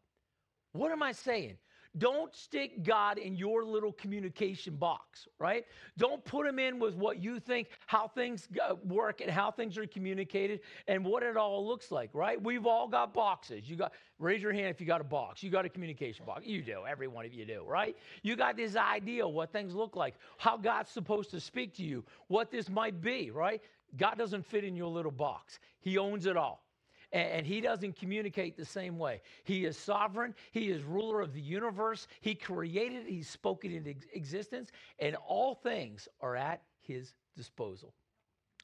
What 0.72 0.92
am 0.92 1.02
i 1.02 1.12
saying 1.12 1.56
don't 1.98 2.34
stick 2.34 2.82
God 2.82 3.18
in 3.18 3.36
your 3.36 3.64
little 3.64 3.92
communication 3.92 4.76
box, 4.76 5.28
right? 5.38 5.64
Don't 5.96 6.24
put 6.24 6.46
him 6.46 6.58
in 6.58 6.78
with 6.78 6.94
what 6.94 7.22
you 7.22 7.40
think, 7.40 7.68
how 7.86 8.08
things 8.08 8.48
work 8.84 9.20
and 9.20 9.30
how 9.30 9.50
things 9.50 9.76
are 9.76 9.86
communicated 9.86 10.60
and 10.86 11.04
what 11.04 11.22
it 11.22 11.36
all 11.36 11.66
looks 11.66 11.90
like, 11.90 12.10
right? 12.12 12.42
We've 12.42 12.66
all 12.66 12.88
got 12.88 13.12
boxes. 13.12 13.68
You 13.68 13.76
got, 13.76 13.92
raise 14.18 14.42
your 14.42 14.52
hand 14.52 14.68
if 14.68 14.80
you 14.80 14.86
got 14.86 15.00
a 15.00 15.04
box. 15.04 15.42
You 15.42 15.50
got 15.50 15.64
a 15.64 15.68
communication 15.68 16.24
box. 16.24 16.46
You 16.46 16.62
do. 16.62 16.82
Every 16.88 17.08
one 17.08 17.24
of 17.24 17.32
you 17.32 17.44
do, 17.44 17.64
right? 17.66 17.96
You 18.22 18.36
got 18.36 18.56
this 18.56 18.76
idea 18.76 19.26
of 19.26 19.32
what 19.32 19.52
things 19.52 19.74
look 19.74 19.96
like, 19.96 20.14
how 20.36 20.56
God's 20.56 20.90
supposed 20.90 21.30
to 21.32 21.40
speak 21.40 21.74
to 21.76 21.82
you, 21.82 22.04
what 22.28 22.50
this 22.50 22.68
might 22.68 23.00
be, 23.00 23.30
right? 23.30 23.60
God 23.96 24.18
doesn't 24.18 24.44
fit 24.46 24.64
in 24.64 24.76
your 24.76 24.88
little 24.88 25.10
box. 25.10 25.58
He 25.80 25.98
owns 25.98 26.26
it 26.26 26.36
all 26.36 26.62
and 27.12 27.46
he 27.46 27.60
doesn't 27.60 27.96
communicate 27.96 28.56
the 28.56 28.64
same 28.64 28.98
way. 28.98 29.20
He 29.44 29.64
is 29.64 29.76
sovereign, 29.76 30.34
he 30.52 30.70
is 30.70 30.82
ruler 30.82 31.20
of 31.20 31.32
the 31.32 31.40
universe, 31.40 32.06
he 32.20 32.34
created 32.34 33.06
he's 33.06 33.28
spoken 33.28 33.72
into 33.72 33.94
existence, 34.12 34.70
and 34.98 35.16
all 35.26 35.54
things 35.54 36.08
are 36.20 36.36
at 36.36 36.62
his 36.80 37.14
disposal. 37.36 37.94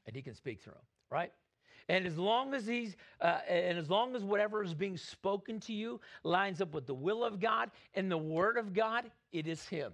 And 0.07 0.15
he 0.15 0.23
can 0.23 0.35
speak 0.35 0.61
through 0.61 0.75
them, 0.75 0.83
right? 1.11 1.33
And 1.89 2.07
as 2.07 2.17
long 2.19 2.55
as 2.55 2.67
he's, 2.67 2.97
uh, 3.21 3.41
and 3.49 3.79
as 3.79 3.91
long 3.91 4.17
as 4.17 4.23
whatever 4.23 4.63
is 4.63 4.75
being 4.75 4.97
spoken 4.97 5.61
to 5.61 5.73
you 5.73 6.01
lines 6.23 6.61
up 6.61 6.75
with 6.75 6.87
the 6.87 6.95
will 6.95 7.25
of 7.25 7.41
God 7.41 7.71
and 7.95 8.11
the 8.11 8.19
word 8.19 8.57
of 8.57 8.73
God, 8.73 9.11
it 9.33 9.47
is 9.47 9.67
him. 9.69 9.93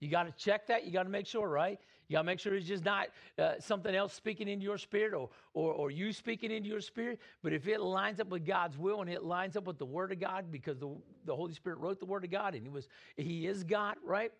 You 0.00 0.10
got 0.10 0.24
to 0.24 0.32
check 0.32 0.66
that. 0.66 0.84
You 0.84 0.92
got 0.92 1.04
to 1.04 1.08
make 1.08 1.26
sure, 1.26 1.48
right? 1.48 1.78
To 2.10 2.22
make 2.22 2.38
sure 2.38 2.54
it's 2.54 2.66
just 2.66 2.84
not 2.84 3.08
uh, 3.38 3.54
something 3.58 3.94
else 3.94 4.14
speaking 4.14 4.48
into 4.48 4.64
your 4.64 4.78
spirit 4.78 5.12
or, 5.12 5.28
or, 5.54 5.72
or 5.72 5.90
you 5.90 6.12
speaking 6.12 6.50
into 6.50 6.68
your 6.68 6.80
spirit. 6.80 7.20
But 7.42 7.52
if 7.52 7.66
it 7.66 7.80
lines 7.80 8.20
up 8.20 8.28
with 8.28 8.46
God's 8.46 8.78
will 8.78 9.00
and 9.00 9.10
it 9.10 9.24
lines 9.24 9.56
up 9.56 9.64
with 9.64 9.78
the 9.78 9.86
Word 9.86 10.12
of 10.12 10.20
God, 10.20 10.50
because 10.50 10.78
the, 10.78 10.94
the 11.24 11.34
Holy 11.34 11.54
Spirit 11.54 11.78
wrote 11.80 11.98
the 11.98 12.06
Word 12.06 12.24
of 12.24 12.30
God 12.30 12.54
and 12.54 12.62
he, 12.62 12.68
was, 12.68 12.88
he 13.16 13.46
is 13.46 13.64
God, 13.64 13.96
right? 14.04 14.30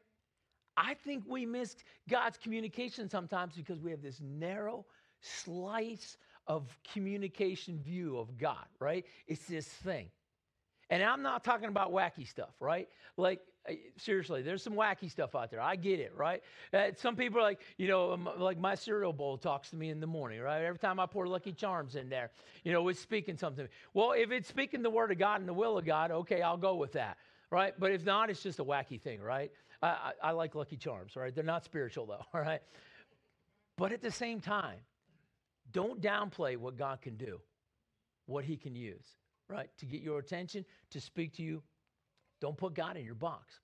I 0.77 0.95
think 0.95 1.25
we 1.27 1.47
miss 1.47 1.75
God's 2.09 2.37
communication 2.37 3.09
sometimes 3.09 3.55
because 3.57 3.81
we 3.81 3.91
have 3.91 4.03
this 4.03 4.21
narrow 4.21 4.85
slice 5.21 6.19
of 6.47 6.79
communication 6.93 7.81
view 7.81 8.19
of 8.19 8.37
God, 8.39 8.67
right? 8.79 9.05
It's 9.27 9.47
this 9.47 9.67
thing. 9.67 10.09
And 10.91 11.03
I'm 11.03 11.23
not 11.23 11.43
talking 11.43 11.69
about 11.69 11.93
wacky 11.93 12.29
stuff, 12.29 12.55
right? 12.61 12.89
Like, 13.17 13.41
seriously, 13.97 14.43
there's 14.43 14.63
some 14.63 14.75
wacky 14.75 15.11
stuff 15.11 15.35
out 15.35 15.51
there. 15.51 15.61
I 15.61 15.77
get 15.77 16.01
it, 16.01 16.13
right? 16.17 16.43
Uh, 16.73 16.89
some 16.97 17.17
people 17.17 17.39
are 17.39 17.43
like, 17.43 17.61
you 17.77 17.89
know, 17.89 18.13
um, 18.13 18.29
like 18.39 18.59
my 18.59 18.75
cereal 18.75 19.13
bowl 19.13 19.39
talks 19.39 19.71
to 19.71 19.77
me 19.77 19.91
in 19.91 20.01
the 20.01 20.07
morning, 20.07 20.41
right? 20.41 20.63
Every 20.63 20.79
time 20.79 21.01
I 21.01 21.07
pour 21.07 21.27
Lucky 21.27 21.53
Charms 21.53 21.97
in 21.97 22.09
there, 22.09 22.31
you 22.65 22.73
know, 22.73 22.87
it's 22.89 23.01
speaking 23.01 23.37
something. 23.37 23.69
Well, 23.95 24.13
if 24.13 24.31
it's 24.31 24.49
speaking 24.49 24.83
the 24.83 24.91
word 24.91 25.11
of 25.11 25.19
God 25.19 25.41
and 25.41 25.49
the 25.49 25.55
will 25.55 25.79
of 25.79 25.85
God, 25.85 26.11
okay, 26.11 26.43
I'll 26.43 26.57
go 26.57 26.77
with 26.77 26.93
that, 26.93 27.19
right? 27.51 27.75
But 27.79 27.93
if 27.93 28.05
not, 28.05 28.31
it's 28.31 28.43
just 28.43 28.59
a 28.59 28.65
wacky 28.65 29.01
thing, 29.01 29.21
right? 29.21 29.51
I, 29.83 29.89
I, 29.89 30.13
I 30.23 30.31
like 30.33 30.55
Lucky 30.55 30.77
Charms, 30.77 31.17
right? 31.17 31.35
They're 31.35 31.45
not 31.45 31.65
spiritual, 31.65 32.07
though, 32.07 32.25
all 32.35 32.41
right? 32.41 32.63
But 33.77 33.93
at 33.93 34.03
the 34.03 34.13
same 34.13 34.41
time, 34.41 34.79
don't 35.73 36.01
downplay 36.01 36.57
what 36.57 36.77
God 36.77 37.03
can 37.03 37.17
do, 37.17 37.41
what 38.27 38.45
He 38.45 38.57
can 38.57 38.75
use 38.75 39.05
right? 39.49 39.69
To 39.79 39.87
get 39.87 40.01
your 40.01 40.19
attention, 40.19 40.65
to 40.91 41.01
speak 41.01 41.35
to 41.37 41.43
you. 41.43 41.63
Don't 42.41 42.57
put 42.57 42.75
God 42.75 42.97
in 42.97 43.05
your 43.05 43.15
box. 43.15 43.61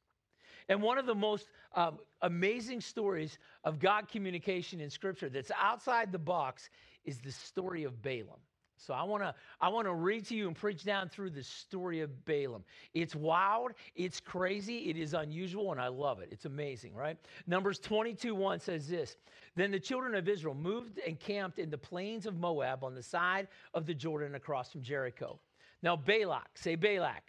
And 0.68 0.80
one 0.80 0.98
of 0.98 1.06
the 1.06 1.14
most 1.14 1.48
um, 1.74 1.98
amazing 2.20 2.80
stories 2.80 3.38
of 3.64 3.78
God 3.78 4.08
communication 4.08 4.80
in 4.80 4.90
Scripture 4.90 5.28
that's 5.28 5.50
outside 5.60 6.12
the 6.12 6.18
box 6.18 6.70
is 7.04 7.18
the 7.18 7.32
story 7.32 7.84
of 7.84 8.00
Balaam. 8.00 8.40
So 8.82 8.94
I 8.94 9.04
want 9.04 9.22
to 9.22 9.32
I 9.60 9.68
want 9.68 9.86
to 9.86 9.94
read 9.94 10.24
to 10.26 10.34
you 10.34 10.48
and 10.48 10.56
preach 10.56 10.82
down 10.82 11.08
through 11.08 11.30
the 11.30 11.44
story 11.44 12.00
of 12.00 12.24
Balaam. 12.24 12.64
It's 12.94 13.14
wild, 13.14 13.72
it's 13.94 14.18
crazy, 14.18 14.90
it 14.90 14.96
is 14.96 15.14
unusual 15.14 15.70
and 15.70 15.80
I 15.80 15.86
love 15.86 16.20
it. 16.20 16.30
It's 16.32 16.46
amazing, 16.46 16.94
right? 16.94 17.16
Numbers 17.46 17.78
22 17.78 18.34
1 18.34 18.58
says 18.58 18.88
this. 18.88 19.16
Then 19.54 19.70
the 19.70 19.78
children 19.78 20.16
of 20.16 20.28
Israel 20.28 20.54
moved 20.54 20.98
and 21.06 21.18
camped 21.20 21.60
in 21.60 21.70
the 21.70 21.78
plains 21.78 22.26
of 22.26 22.36
Moab 22.40 22.82
on 22.82 22.94
the 22.94 23.02
side 23.02 23.46
of 23.72 23.86
the 23.86 23.94
Jordan 23.94 24.34
across 24.34 24.72
from 24.72 24.82
Jericho. 24.82 25.38
Now, 25.82 25.94
Balak, 25.96 26.48
say 26.54 26.74
Balak, 26.74 27.22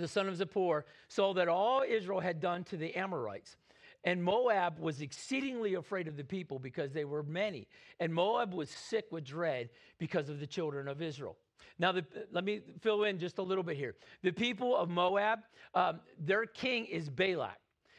the 0.00 0.08
son 0.08 0.28
of 0.28 0.36
Zippor, 0.36 0.82
saw 1.08 1.34
that 1.34 1.48
all 1.48 1.82
Israel 1.86 2.20
had 2.20 2.40
done 2.40 2.64
to 2.64 2.76
the 2.76 2.94
Amorites. 2.94 3.56
And 4.04 4.22
Moab 4.22 4.78
was 4.78 5.00
exceedingly 5.00 5.74
afraid 5.74 6.06
of 6.06 6.16
the 6.16 6.24
people 6.24 6.58
because 6.58 6.92
they 6.92 7.04
were 7.04 7.24
many. 7.24 7.66
And 7.98 8.14
Moab 8.14 8.54
was 8.54 8.70
sick 8.70 9.06
with 9.10 9.24
dread 9.24 9.70
because 9.98 10.28
of 10.28 10.38
the 10.38 10.46
children 10.46 10.86
of 10.86 11.02
Israel. 11.02 11.36
Now, 11.78 11.92
the, 11.92 12.04
let 12.30 12.44
me 12.44 12.60
fill 12.80 13.04
in 13.04 13.18
just 13.18 13.38
a 13.38 13.42
little 13.42 13.64
bit 13.64 13.76
here. 13.76 13.96
The 14.22 14.30
people 14.32 14.76
of 14.76 14.88
Moab, 14.88 15.40
um, 15.74 16.00
their 16.18 16.46
king 16.46 16.86
is 16.86 17.10
Balak. 17.10 17.58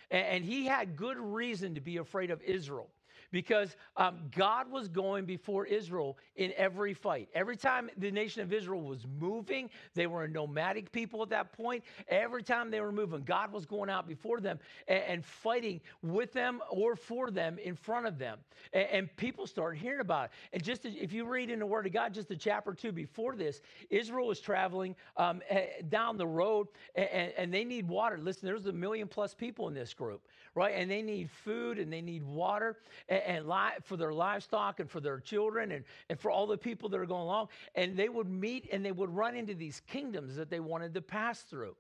And, 0.10 0.26
and 0.26 0.46
he 0.46 0.66
had 0.66 0.96
good 0.96 1.18
reason 1.18 1.76
to 1.76 1.82
be 1.82 1.98
afraid 1.98 2.32
of 2.32 2.42
Israel 2.42 2.90
because 3.32 3.76
um, 3.98 4.20
God 4.36 4.72
was 4.72 4.88
going 4.88 5.26
before 5.26 5.66
Israel 5.66 6.18
in 6.36 6.54
every 6.56 6.94
fight. 6.94 7.30
Every 7.34 7.58
time 7.58 7.90
the 7.98 8.12
nation 8.12 8.42
of 8.42 8.54
Israel 8.54 8.82
was 8.82 9.06
moving, 9.20 9.70
they 9.94 10.08
were 10.08 10.24
a 10.24 10.28
nomadic 10.28 10.92
people 10.92 11.22
at 11.22 11.30
that 11.30 11.54
point. 11.54 11.84
Every 12.08 12.44
time 12.44 12.72
they 12.72 12.82
were 12.82 12.92
moving, 12.92 13.22
God 13.24 13.52
was 13.52 13.66
going 13.66 13.90
out 13.90 14.08
before 14.08 14.40
them 14.40 14.60
and, 14.88 15.04
and 15.04 15.26
fighting 15.26 15.82
with 16.02 16.34
them 16.34 16.62
or 16.70 16.96
for 16.96 17.32
them 17.32 17.58
in 17.60 17.76
front 17.76 18.06
of 18.06 18.18
them. 18.18 18.40
And, 18.74 18.88
and 18.90 19.16
people 19.18 19.48
started 19.48 19.80
hearing 19.80 20.02
about 20.02 20.26
it. 20.26 20.32
And 20.54 20.64
just 20.64 20.84
to, 20.84 20.90
if 20.90 21.12
you 21.12 21.26
read 21.26 21.50
in 21.50 21.60
the 21.60 21.66
Word 21.66 21.86
of 21.86 21.94
God, 21.94 22.14
just 22.14 22.32
a 22.32 22.36
chapter 22.36 22.74
two 22.74 22.92
before 22.92 23.36
this, 23.36 23.62
Israel 23.90 24.28
was 24.28 24.40
traveling 24.40 24.96
um, 25.18 25.42
down 25.90 26.18
the 26.18 26.28
road 26.28 26.68
and, 26.96 27.32
and 27.38 27.54
they 27.54 27.64
need 27.64 27.88
water. 27.88 28.18
Listen, 28.18 28.46
there's 28.46 28.66
a 28.66 28.72
million 28.72 29.08
plus 29.08 29.34
people 29.34 29.68
in 29.68 29.74
this 29.74 29.94
group, 29.94 30.28
right? 30.58 30.74
And 30.76 30.90
they 30.90 31.04
need 31.04 31.30
food 31.30 31.78
and 31.78 31.94
they 31.94 32.02
need 32.02 32.24
water 32.24 32.78
and, 33.08 33.22
and 33.22 33.48
li- 33.48 33.78
for 33.84 33.96
their 33.96 34.12
livestock 34.12 34.80
and 34.80 34.90
for 34.90 35.00
their 35.00 35.20
children 35.20 35.72
and, 35.72 35.86
and 36.10 36.20
for 36.20 36.32
all 36.32 36.48
the 36.48 36.58
people 36.58 36.90
that 36.90 37.00
are 37.00 37.06
going 37.06 37.22
along. 37.22 37.50
And 37.76 37.96
they 37.96 38.10
would 38.10 38.28
meet 38.28 38.68
and 38.72 38.84
they 38.84 38.92
would 38.92 39.16
run 39.16 39.36
into 39.36 39.54
these 39.54 39.84
kingdoms 39.86 40.36
that 40.36 40.50
they 40.50 40.60
wanted 40.60 40.96
to 40.96 41.02
pass 41.02 41.42
through. 41.42 41.76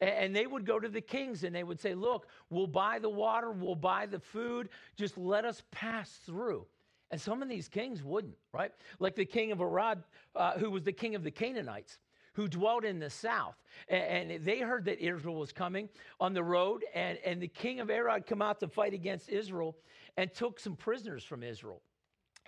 And 0.00 0.34
they 0.34 0.46
would 0.46 0.64
go 0.64 0.80
to 0.80 0.88
the 0.88 1.02
kings 1.02 1.44
and 1.44 1.54
they 1.54 1.62
would 1.62 1.78
say, 1.78 1.94
Look, 1.94 2.26
we'll 2.48 2.66
buy 2.66 2.98
the 2.98 3.10
water, 3.10 3.50
we'll 3.50 3.74
buy 3.74 4.06
the 4.06 4.20
food, 4.20 4.70
just 4.96 5.18
let 5.18 5.44
us 5.44 5.62
pass 5.70 6.10
through. 6.24 6.64
And 7.10 7.20
some 7.20 7.42
of 7.42 7.50
these 7.50 7.68
kings 7.68 8.02
wouldn't, 8.02 8.36
right? 8.54 8.72
Like 8.98 9.14
the 9.14 9.26
king 9.26 9.52
of 9.52 9.60
Arad, 9.60 10.02
uh, 10.34 10.52
who 10.52 10.70
was 10.70 10.84
the 10.84 10.92
king 10.92 11.14
of 11.14 11.22
the 11.22 11.30
Canaanites 11.30 11.98
who 12.34 12.48
dwelt 12.48 12.84
in 12.84 12.98
the 12.98 13.10
south. 13.10 13.54
And, 13.88 14.44
they 14.44 14.60
heard 14.60 14.84
that 14.86 15.04
Israel 15.04 15.36
was 15.36 15.52
coming 15.52 15.88
on 16.20 16.34
the 16.34 16.42
road, 16.42 16.84
and, 16.94 17.18
and 17.24 17.40
the 17.40 17.48
king 17.48 17.80
of 17.80 17.90
Arad 17.90 18.26
come 18.26 18.42
out 18.42 18.60
to 18.60 18.68
fight 18.68 18.94
against 18.94 19.28
Israel 19.28 19.76
and 20.16 20.32
took 20.32 20.60
some 20.60 20.76
prisoners 20.76 21.24
from 21.24 21.42
Israel. 21.42 21.80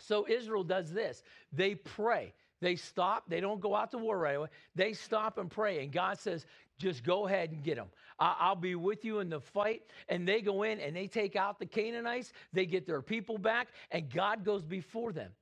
So 0.00 0.26
Israel 0.28 0.64
does 0.64 0.92
this 0.92 1.22
they 1.52 1.74
pray. 1.74 2.34
They 2.60 2.76
stop. 2.76 3.24
They 3.28 3.40
don't 3.40 3.60
go 3.60 3.74
out 3.74 3.90
to 3.90 3.98
war 3.98 4.18
right 4.18 4.36
away. 4.36 4.48
They 4.74 4.94
stop 4.94 5.36
and 5.36 5.50
pray. 5.50 5.82
And 5.82 5.92
God 5.92 6.18
says, 6.18 6.46
just 6.78 7.04
go 7.04 7.26
ahead 7.26 7.50
and 7.50 7.62
get 7.62 7.76
them. 7.76 7.88
I'll 8.18 8.56
be 8.56 8.74
with 8.74 9.04
you 9.04 9.18
in 9.18 9.28
the 9.28 9.40
fight. 9.40 9.82
And 10.08 10.26
they 10.26 10.40
go 10.40 10.62
in 10.62 10.80
and 10.80 10.96
they 10.96 11.06
take 11.06 11.36
out 11.36 11.58
the 11.58 11.66
Canaanites. 11.66 12.32
They 12.54 12.64
get 12.64 12.86
their 12.86 13.02
people 13.02 13.36
back. 13.36 13.68
And 13.90 14.08
God 14.08 14.44
goes 14.44 14.64
before 14.64 15.12
them. 15.12 15.32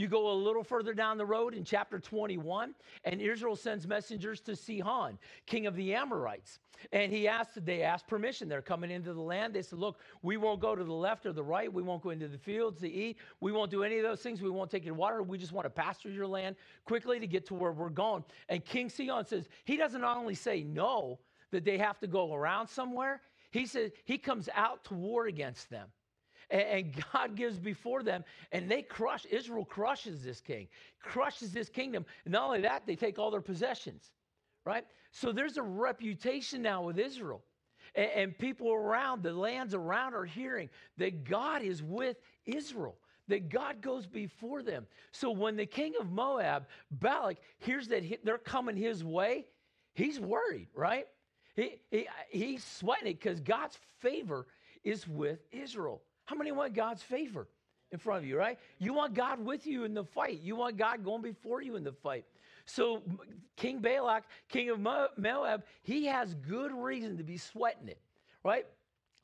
You 0.00 0.08
go 0.08 0.30
a 0.30 0.32
little 0.32 0.64
further 0.64 0.94
down 0.94 1.18
the 1.18 1.26
road 1.26 1.52
in 1.52 1.62
chapter 1.62 1.98
21, 1.98 2.74
and 3.04 3.20
Israel 3.20 3.54
sends 3.54 3.86
messengers 3.86 4.40
to 4.40 4.56
Sihon, 4.56 5.18
king 5.44 5.66
of 5.66 5.76
the 5.76 5.92
Amorites. 5.94 6.58
And 6.90 7.12
he 7.12 7.28
asked, 7.28 7.62
they 7.66 7.82
asked 7.82 8.06
permission. 8.06 8.48
They're 8.48 8.62
coming 8.62 8.90
into 8.90 9.12
the 9.12 9.20
land. 9.20 9.52
They 9.52 9.60
said, 9.60 9.78
Look, 9.78 9.98
we 10.22 10.38
won't 10.38 10.58
go 10.58 10.74
to 10.74 10.82
the 10.82 10.90
left 10.90 11.26
or 11.26 11.34
the 11.34 11.42
right. 11.42 11.70
We 11.70 11.82
won't 11.82 12.02
go 12.02 12.08
into 12.08 12.28
the 12.28 12.38
fields 12.38 12.80
to 12.80 12.90
eat. 12.90 13.18
We 13.40 13.52
won't 13.52 13.70
do 13.70 13.84
any 13.84 13.98
of 13.98 14.02
those 14.02 14.22
things. 14.22 14.40
We 14.40 14.48
won't 14.48 14.70
take 14.70 14.86
your 14.86 14.94
water. 14.94 15.22
We 15.22 15.36
just 15.36 15.52
want 15.52 15.66
to 15.66 15.70
pass 15.70 15.98
through 15.98 16.12
your 16.12 16.26
land 16.26 16.56
quickly 16.86 17.20
to 17.20 17.26
get 17.26 17.44
to 17.48 17.54
where 17.54 17.72
we're 17.72 17.90
going. 17.90 18.24
And 18.48 18.64
King 18.64 18.88
Sihon 18.88 19.26
says, 19.26 19.50
He 19.66 19.76
doesn't 19.76 20.02
only 20.02 20.34
say 20.34 20.62
no, 20.62 21.18
that 21.50 21.66
they 21.66 21.76
have 21.76 21.98
to 21.98 22.06
go 22.06 22.32
around 22.32 22.68
somewhere. 22.68 23.20
He 23.50 23.66
says, 23.66 23.90
He 24.06 24.16
comes 24.16 24.48
out 24.54 24.82
to 24.84 24.94
war 24.94 25.26
against 25.26 25.68
them 25.68 25.88
and, 26.50 26.94
God 27.12 27.36
gives 27.36 27.58
before 27.58 28.02
them, 28.02 28.24
and 28.52 28.70
they 28.70 28.82
crush, 28.82 29.24
Israel 29.26 29.64
crushes 29.64 30.22
this 30.22 30.40
king, 30.40 30.68
crushes 31.02 31.52
this 31.52 31.68
kingdom. 31.68 32.04
And 32.24 32.32
not 32.32 32.44
only 32.44 32.60
that, 32.62 32.86
they 32.86 32.96
take 32.96 33.18
all 33.18 33.30
their 33.30 33.40
possessions, 33.40 34.10
right? 34.64 34.84
So 35.12 35.32
there's 35.32 35.56
a 35.56 35.62
reputation 35.62 36.62
now 36.62 36.82
with 36.82 36.98
Israel. 36.98 37.42
And, 37.94 38.10
and 38.10 38.38
people 38.38 38.72
around, 38.72 39.22
the 39.22 39.32
lands 39.32 39.74
around 39.74 40.14
are 40.14 40.24
hearing 40.24 40.68
that 40.98 41.24
God 41.24 41.62
is 41.62 41.82
with 41.82 42.16
Israel 42.46 42.96
that 43.30 43.48
God 43.48 43.80
goes 43.80 44.06
before 44.06 44.62
them. 44.62 44.86
So 45.12 45.30
when 45.30 45.56
the 45.56 45.64
king 45.64 45.94
of 45.98 46.10
Moab, 46.10 46.66
Balak, 46.90 47.38
hears 47.58 47.88
that 47.88 48.02
they're 48.24 48.38
coming 48.38 48.76
his 48.76 49.02
way, 49.02 49.46
he's 49.94 50.20
worried, 50.20 50.68
right? 50.74 51.06
He, 51.56 51.80
he, 51.90 52.06
he's 52.28 52.64
sweating 52.64 53.14
because 53.14 53.40
God's 53.40 53.78
favor 54.00 54.46
is 54.84 55.08
with 55.08 55.38
Israel. 55.52 56.02
How 56.30 56.36
many 56.36 56.52
want 56.52 56.74
God's 56.74 57.02
favor 57.02 57.48
in 57.90 57.98
front 57.98 58.22
of 58.22 58.28
you, 58.28 58.38
right? 58.38 58.56
You 58.78 58.94
want 58.94 59.14
God 59.14 59.44
with 59.44 59.66
you 59.66 59.82
in 59.82 59.94
the 59.94 60.04
fight. 60.04 60.40
You 60.44 60.54
want 60.54 60.76
God 60.76 61.04
going 61.04 61.22
before 61.22 61.60
you 61.60 61.74
in 61.74 61.82
the 61.82 61.90
fight. 61.90 62.24
So 62.66 63.02
King 63.56 63.80
Balak, 63.80 64.22
king 64.48 64.70
of 64.70 64.78
Moab, 64.78 65.64
he 65.82 66.06
has 66.06 66.34
good 66.34 66.70
reason 66.70 67.16
to 67.16 67.24
be 67.24 67.36
sweating 67.36 67.88
it, 67.88 67.98
right? 68.44 68.64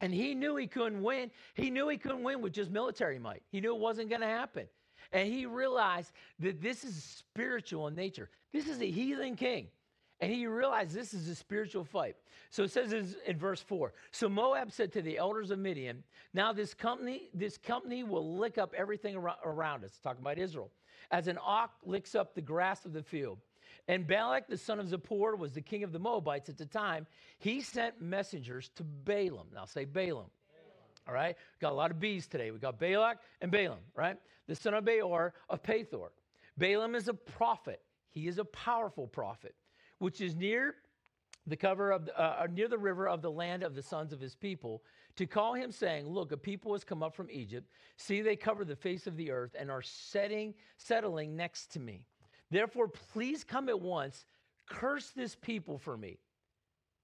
And 0.00 0.12
he 0.12 0.34
knew 0.34 0.56
he 0.56 0.66
couldn't 0.66 1.00
win. 1.00 1.30
He 1.54 1.70
knew 1.70 1.88
he 1.88 1.96
couldn't 1.96 2.24
win 2.24 2.42
with 2.42 2.52
just 2.52 2.72
military 2.72 3.20
might. 3.20 3.44
He 3.52 3.60
knew 3.60 3.72
it 3.72 3.80
wasn't 3.80 4.08
going 4.08 4.22
to 4.22 4.26
happen. 4.26 4.66
And 5.12 5.32
he 5.32 5.46
realized 5.46 6.10
that 6.40 6.60
this 6.60 6.82
is 6.82 7.04
spiritual 7.04 7.86
in 7.86 7.94
nature. 7.94 8.30
This 8.52 8.66
is 8.66 8.80
a 8.80 8.90
heathen 8.90 9.36
king. 9.36 9.68
And 10.20 10.32
he 10.32 10.46
realized 10.46 10.94
this 10.94 11.12
is 11.12 11.28
a 11.28 11.34
spiritual 11.34 11.84
fight. 11.84 12.16
So 12.50 12.62
it 12.62 12.70
says 12.70 12.92
in 13.26 13.36
verse 13.36 13.60
4 13.60 13.92
So 14.12 14.28
Moab 14.28 14.72
said 14.72 14.92
to 14.92 15.02
the 15.02 15.18
elders 15.18 15.50
of 15.50 15.58
Midian, 15.58 16.02
Now 16.32 16.52
this 16.52 16.72
company, 16.72 17.28
this 17.34 17.58
company 17.58 18.02
will 18.02 18.36
lick 18.36 18.56
up 18.56 18.72
everything 18.76 19.16
around 19.16 19.84
us. 19.84 19.98
Talking 20.02 20.22
about 20.22 20.38
Israel. 20.38 20.70
As 21.10 21.28
an 21.28 21.38
ox 21.44 21.76
licks 21.84 22.14
up 22.14 22.34
the 22.34 22.40
grass 22.40 22.84
of 22.84 22.92
the 22.92 23.02
field. 23.02 23.38
And 23.88 24.06
Balak, 24.06 24.48
the 24.48 24.56
son 24.56 24.80
of 24.80 24.86
Zippor, 24.86 25.38
was 25.38 25.52
the 25.52 25.60
king 25.60 25.84
of 25.84 25.92
the 25.92 25.98
Moabites 25.98 26.48
at 26.48 26.58
the 26.58 26.66
time. 26.66 27.06
He 27.38 27.60
sent 27.60 28.00
messengers 28.00 28.70
to 28.76 28.82
Balaam. 28.82 29.46
Now 29.54 29.64
say 29.64 29.84
Balaam. 29.84 30.30
All 31.06 31.14
right? 31.14 31.36
Got 31.60 31.72
a 31.72 31.74
lot 31.74 31.90
of 31.90 32.00
B's 32.00 32.26
today. 32.26 32.50
We 32.50 32.58
got 32.58 32.80
Balak 32.80 33.18
and 33.40 33.50
Balaam, 33.50 33.78
right? 33.94 34.16
The 34.48 34.56
son 34.56 34.74
of 34.74 34.84
Beor 34.84 35.34
of 35.48 35.62
Pethor. 35.62 36.08
Balaam 36.58 36.94
is 36.94 37.06
a 37.08 37.14
prophet. 37.14 37.80
He 38.10 38.26
is 38.26 38.38
a 38.38 38.44
powerful 38.44 39.06
prophet, 39.06 39.54
which 39.98 40.20
is 40.20 40.34
near 40.34 40.74
the 41.46 41.56
cover 41.56 41.92
of 41.92 42.06
the, 42.06 42.20
uh, 42.20 42.42
uh, 42.42 42.46
near 42.52 42.68
the 42.68 42.78
river 42.78 43.08
of 43.08 43.22
the 43.22 43.30
land 43.30 43.62
of 43.62 43.74
the 43.74 43.82
sons 43.82 44.12
of 44.12 44.20
his 44.20 44.34
people, 44.34 44.82
to 45.16 45.26
call 45.26 45.54
him, 45.54 45.70
saying, 45.70 46.08
Look, 46.08 46.32
a 46.32 46.36
people 46.36 46.72
has 46.72 46.84
come 46.84 47.02
up 47.02 47.14
from 47.14 47.30
Egypt. 47.30 47.70
See, 47.96 48.20
they 48.20 48.36
cover 48.36 48.64
the 48.64 48.76
face 48.76 49.06
of 49.06 49.16
the 49.16 49.30
earth 49.30 49.54
and 49.58 49.70
are 49.70 49.82
setting, 49.82 50.54
settling 50.76 51.36
next 51.36 51.72
to 51.72 51.80
me. 51.80 52.04
Therefore, 52.50 52.88
please 52.88 53.44
come 53.44 53.68
at 53.68 53.80
once, 53.80 54.26
curse 54.68 55.10
this 55.10 55.34
people 55.34 55.78
for 55.78 55.96
me. 55.96 56.18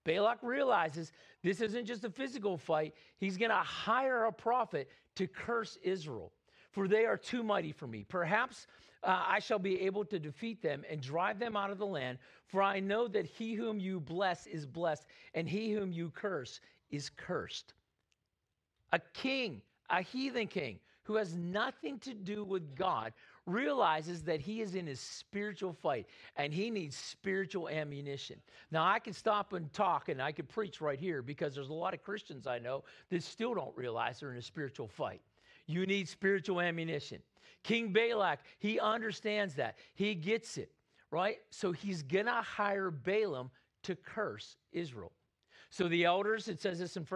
Balak 0.05 0.39
realizes 0.43 1.13
this 1.43 1.61
isn't 1.61 1.87
just 1.87 2.05
a 2.05 2.11
physical 2.11 2.57
fight. 2.57 2.95
He's 3.19 3.37
going 3.37 3.51
to 3.51 3.57
hire 3.57 4.25
a 4.25 4.33
prophet 4.33 4.89
to 5.17 5.27
curse 5.27 5.79
Israel, 5.83 6.33
for 6.73 6.89
they 6.89 7.05
are 7.05 7.17
too 7.17 7.43
mighty 7.43 7.73
for 7.73 7.87
me. 7.87 8.05
Perhaps 8.09 8.67
uh, 9.05 9.23
I 9.27 9.39
shall 9.39 9.59
be 9.59 9.81
able 9.83 10.05
to 10.07 10.19
defeat 10.19 10.63
them 10.63 10.85
and 10.91 11.01
drive 11.01 11.39
them 11.39 11.57
out 11.57 11.71
of 11.71 11.79
the 11.79 11.87
land, 11.87 12.19
for 12.47 12.63
I 12.63 12.81
know 12.81 13.09
that 13.09 13.27
he 13.27 13.55
whom 13.55 13.79
you 13.79 14.01
bless 14.01 14.47
is 14.47 14.67
blessed, 14.67 15.07
and 15.35 15.49
he 15.49 15.73
whom 15.73 15.93
you 15.93 16.11
curse 16.11 16.61
is 16.91 17.11
cursed. 17.11 17.75
A 18.93 19.01
king, 19.13 19.63
a 19.91 20.03
heathen 20.03 20.47
king, 20.47 20.79
who 21.05 21.17
has 21.17 21.35
nothing 21.35 21.99
to 21.99 22.15
do 22.15 22.45
with 22.45 22.77
God, 22.77 23.13
realizes 23.47 24.23
that 24.23 24.41
he 24.41 24.61
is 24.61 24.77
in 24.77 24.87
his 24.87 25.01
spiritual 25.01 25.73
fight 25.73 26.07
and 26.37 26.53
he 26.53 26.71
needs 26.71 26.97
spiritual 26.97 27.69
ammunition. 27.69 28.37
Now, 28.71 28.87
I 28.87 29.01
can 29.01 29.13
stop 29.13 29.53
and 29.53 29.73
talk 29.73 30.09
and 30.09 30.23
I 30.23 30.31
can 30.31 30.47
preach 30.47 30.81
right 30.81 30.99
here 30.99 31.23
because 31.23 31.55
there's 31.55 31.71
a 31.71 31.75
lot 31.75 31.93
of 31.93 32.03
Christians 32.03 32.47
I 32.47 32.59
know 32.61 32.85
that 33.11 33.23
still 33.25 33.55
don't 33.55 33.77
realize 33.77 34.21
they're 34.21 34.31
in 34.31 34.39
a 34.39 34.43
spiritual 34.43 34.87
fight. 34.87 35.21
You 35.67 35.87
need 35.87 36.09
spiritual 36.09 36.61
ammunition. 36.61 37.23
King 37.63 37.93
Balak, 37.93 38.41
he 38.59 38.81
understands 38.81 39.55
that. 39.55 39.77
He 39.95 40.15
gets 40.15 40.59
it, 40.59 40.73
right? 41.11 41.39
So 41.51 41.73
he's 41.73 42.03
going 42.03 42.27
to 42.27 42.33
hire 42.33 42.91
Balaam 42.91 43.51
to 43.85 43.97
curse 43.97 44.57
Israel. 44.73 45.13
So 45.71 45.89
the 45.89 46.05
elders, 46.05 46.49
it 46.49 46.61
says 46.61 46.79
this 46.79 46.99
in 46.99 47.07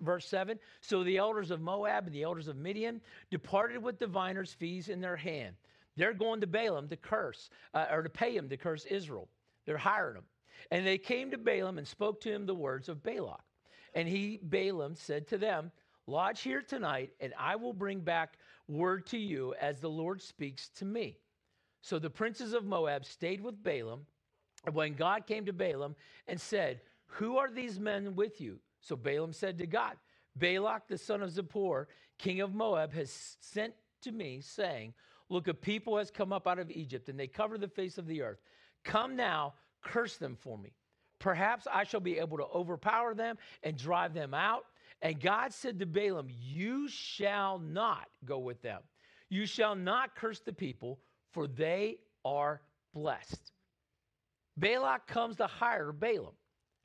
verse 0.00 0.26
7 0.26 0.58
so 0.82 1.04
the 1.04 1.16
elders 1.16 1.50
of 1.50 1.62
Moab 1.62 2.06
and 2.06 2.14
the 2.14 2.22
elders 2.22 2.48
of 2.48 2.56
Midian 2.56 3.00
departed 3.30 3.82
with 3.82 3.98
diviners' 3.98 4.52
fees 4.52 4.90
in 4.90 5.00
their 5.00 5.16
hand. 5.16 5.54
They're 5.96 6.12
going 6.12 6.40
to 6.42 6.46
Balaam 6.46 6.88
to 6.88 6.96
curse, 6.96 7.48
uh, 7.72 7.86
or 7.90 8.02
to 8.02 8.10
pay 8.10 8.36
him 8.36 8.48
to 8.50 8.56
curse 8.56 8.84
Israel. 8.84 9.28
They're 9.64 9.78
hiring 9.78 10.16
him. 10.16 10.24
And 10.70 10.86
they 10.86 10.98
came 10.98 11.30
to 11.30 11.38
Balaam 11.38 11.78
and 11.78 11.88
spoke 11.88 12.20
to 12.22 12.30
him 12.30 12.44
the 12.46 12.54
words 12.54 12.88
of 12.88 13.02
Balak. 13.02 13.42
And 13.94 14.08
he, 14.08 14.38
Balaam, 14.42 14.96
said 14.96 15.28
to 15.28 15.38
them, 15.38 15.70
Lodge 16.06 16.42
here 16.42 16.62
tonight, 16.62 17.10
and 17.20 17.32
I 17.38 17.56
will 17.56 17.72
bring 17.72 18.00
back 18.00 18.38
word 18.68 19.06
to 19.06 19.18
you 19.18 19.54
as 19.60 19.80
the 19.80 19.90
Lord 19.90 20.20
speaks 20.20 20.68
to 20.76 20.84
me. 20.84 21.18
So 21.80 21.98
the 21.98 22.10
princes 22.10 22.52
of 22.52 22.64
Moab 22.64 23.04
stayed 23.04 23.40
with 23.40 23.62
Balaam. 23.62 24.06
And 24.66 24.74
when 24.74 24.94
God 24.94 25.26
came 25.26 25.44
to 25.46 25.52
Balaam 25.52 25.94
and 26.26 26.40
said, 26.40 26.80
Who 27.06 27.36
are 27.36 27.50
these 27.50 27.78
men 27.78 28.14
with 28.14 28.40
you? 28.40 28.58
So 28.80 28.96
Balaam 28.96 29.32
said 29.32 29.58
to 29.58 29.66
God, 29.66 29.94
Balak, 30.36 30.88
the 30.88 30.98
son 30.98 31.22
of 31.22 31.30
Zippor, 31.30 31.86
king 32.18 32.40
of 32.40 32.54
Moab, 32.54 32.92
has 32.94 33.36
sent 33.40 33.74
to 34.02 34.12
me, 34.12 34.40
saying, 34.40 34.94
Look, 35.30 35.48
a 35.48 35.54
people 35.54 35.96
has 35.96 36.10
come 36.10 36.32
up 36.32 36.46
out 36.46 36.58
of 36.58 36.70
Egypt, 36.70 37.08
and 37.08 37.18
they 37.18 37.26
cover 37.26 37.56
the 37.56 37.68
face 37.68 37.98
of 37.98 38.06
the 38.06 38.22
earth. 38.22 38.40
Come 38.84 39.16
now, 39.16 39.54
curse 39.82 40.16
them 40.16 40.36
for 40.38 40.58
me. 40.58 40.72
Perhaps 41.18 41.66
I 41.72 41.84
shall 41.84 42.00
be 42.00 42.18
able 42.18 42.36
to 42.38 42.44
overpower 42.44 43.14
them 43.14 43.38
and 43.62 43.76
drive 43.76 44.12
them 44.12 44.34
out. 44.34 44.64
And 45.04 45.20
God 45.20 45.52
said 45.52 45.78
to 45.80 45.86
Balaam, 45.86 46.28
You 46.30 46.88
shall 46.88 47.58
not 47.58 48.08
go 48.24 48.38
with 48.38 48.62
them. 48.62 48.80
You 49.28 49.44
shall 49.44 49.76
not 49.76 50.16
curse 50.16 50.40
the 50.40 50.52
people, 50.52 50.98
for 51.30 51.46
they 51.46 51.98
are 52.24 52.62
blessed. 52.94 53.52
Balak 54.56 55.06
comes 55.06 55.36
to 55.36 55.46
hire 55.46 55.92
Balaam 55.92 56.32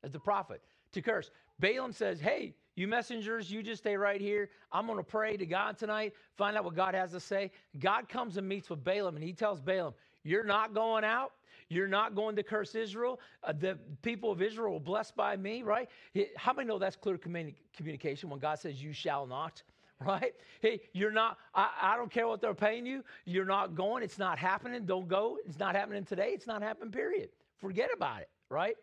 as 0.04 0.12
the 0.12 0.20
prophet 0.20 0.62
to 0.92 1.02
curse. 1.02 1.32
Balaam 1.60 1.94
says, 1.94 2.20
Hey, 2.20 2.56
you 2.76 2.90
messengers, 2.90 3.50
you 3.50 3.64
just 3.64 3.84
stay 3.84 3.96
right 3.96 4.20
here. 4.20 4.50
I'm 4.70 4.86
going 4.86 4.98
to 4.98 5.04
pray 5.04 5.38
to 5.38 5.46
God 5.46 5.78
tonight, 5.78 6.14
find 6.38 6.58
out 6.58 6.66
what 6.66 6.76
God 6.76 6.96
has 6.96 7.12
to 7.12 7.22
say. 7.22 7.52
God 7.80 8.10
comes 8.10 8.36
and 8.36 8.48
meets 8.48 8.70
with 8.70 8.84
Balaam, 8.84 9.16
and 9.16 9.24
he 9.24 9.32
tells 9.32 9.62
Balaam, 9.62 9.94
You're 10.26 10.44
not 10.44 10.74
going 10.74 11.06
out. 11.06 11.32
You're 11.70 11.88
not 11.88 12.16
going 12.16 12.36
to 12.36 12.44
curse 12.44 12.74
Israel. 12.76 13.20
Uh, 13.44 13.54
the 13.54 13.78
people 14.02 14.32
of 14.32 14.42
Israel 14.42 14.76
are 14.76 14.80
blessed 14.80 15.16
by 15.16 15.38
me, 15.38 15.62
right? 15.62 15.88
How 16.36 16.54
many 16.54 16.68
know 16.68 16.80
that's 16.80 16.96
clear 16.96 17.18
communi- 17.18 17.56
communication 17.76 18.30
when 18.30 18.40
God 18.40 18.60
says, 18.60 18.82
You 18.82 18.94
shall 18.94 19.26
not? 19.26 19.64
Right? 20.02 20.34
Hey, 20.62 20.80
you're 20.94 21.12
not, 21.12 21.38
I, 21.54 21.72
I 21.82 21.98
don't 21.98 22.10
care 22.10 22.26
what 22.26 22.40
they're 22.40 22.54
paying 22.54 22.86
you. 22.86 23.04
You're 23.26 23.44
not 23.44 23.76
going. 23.76 24.02
It's 24.02 24.18
not 24.18 24.40
happening. 24.40 24.86
Don't 24.86 25.10
go. 25.10 25.38
It's 25.46 25.60
not 25.60 25.76
happening 25.76 26.06
today. 26.06 26.30
It's 26.30 26.48
not 26.48 26.62
happening, 26.62 26.90
period. 26.90 27.32
Forget 27.58 27.90
about 27.94 28.22
it, 28.22 28.30
right? 28.50 28.78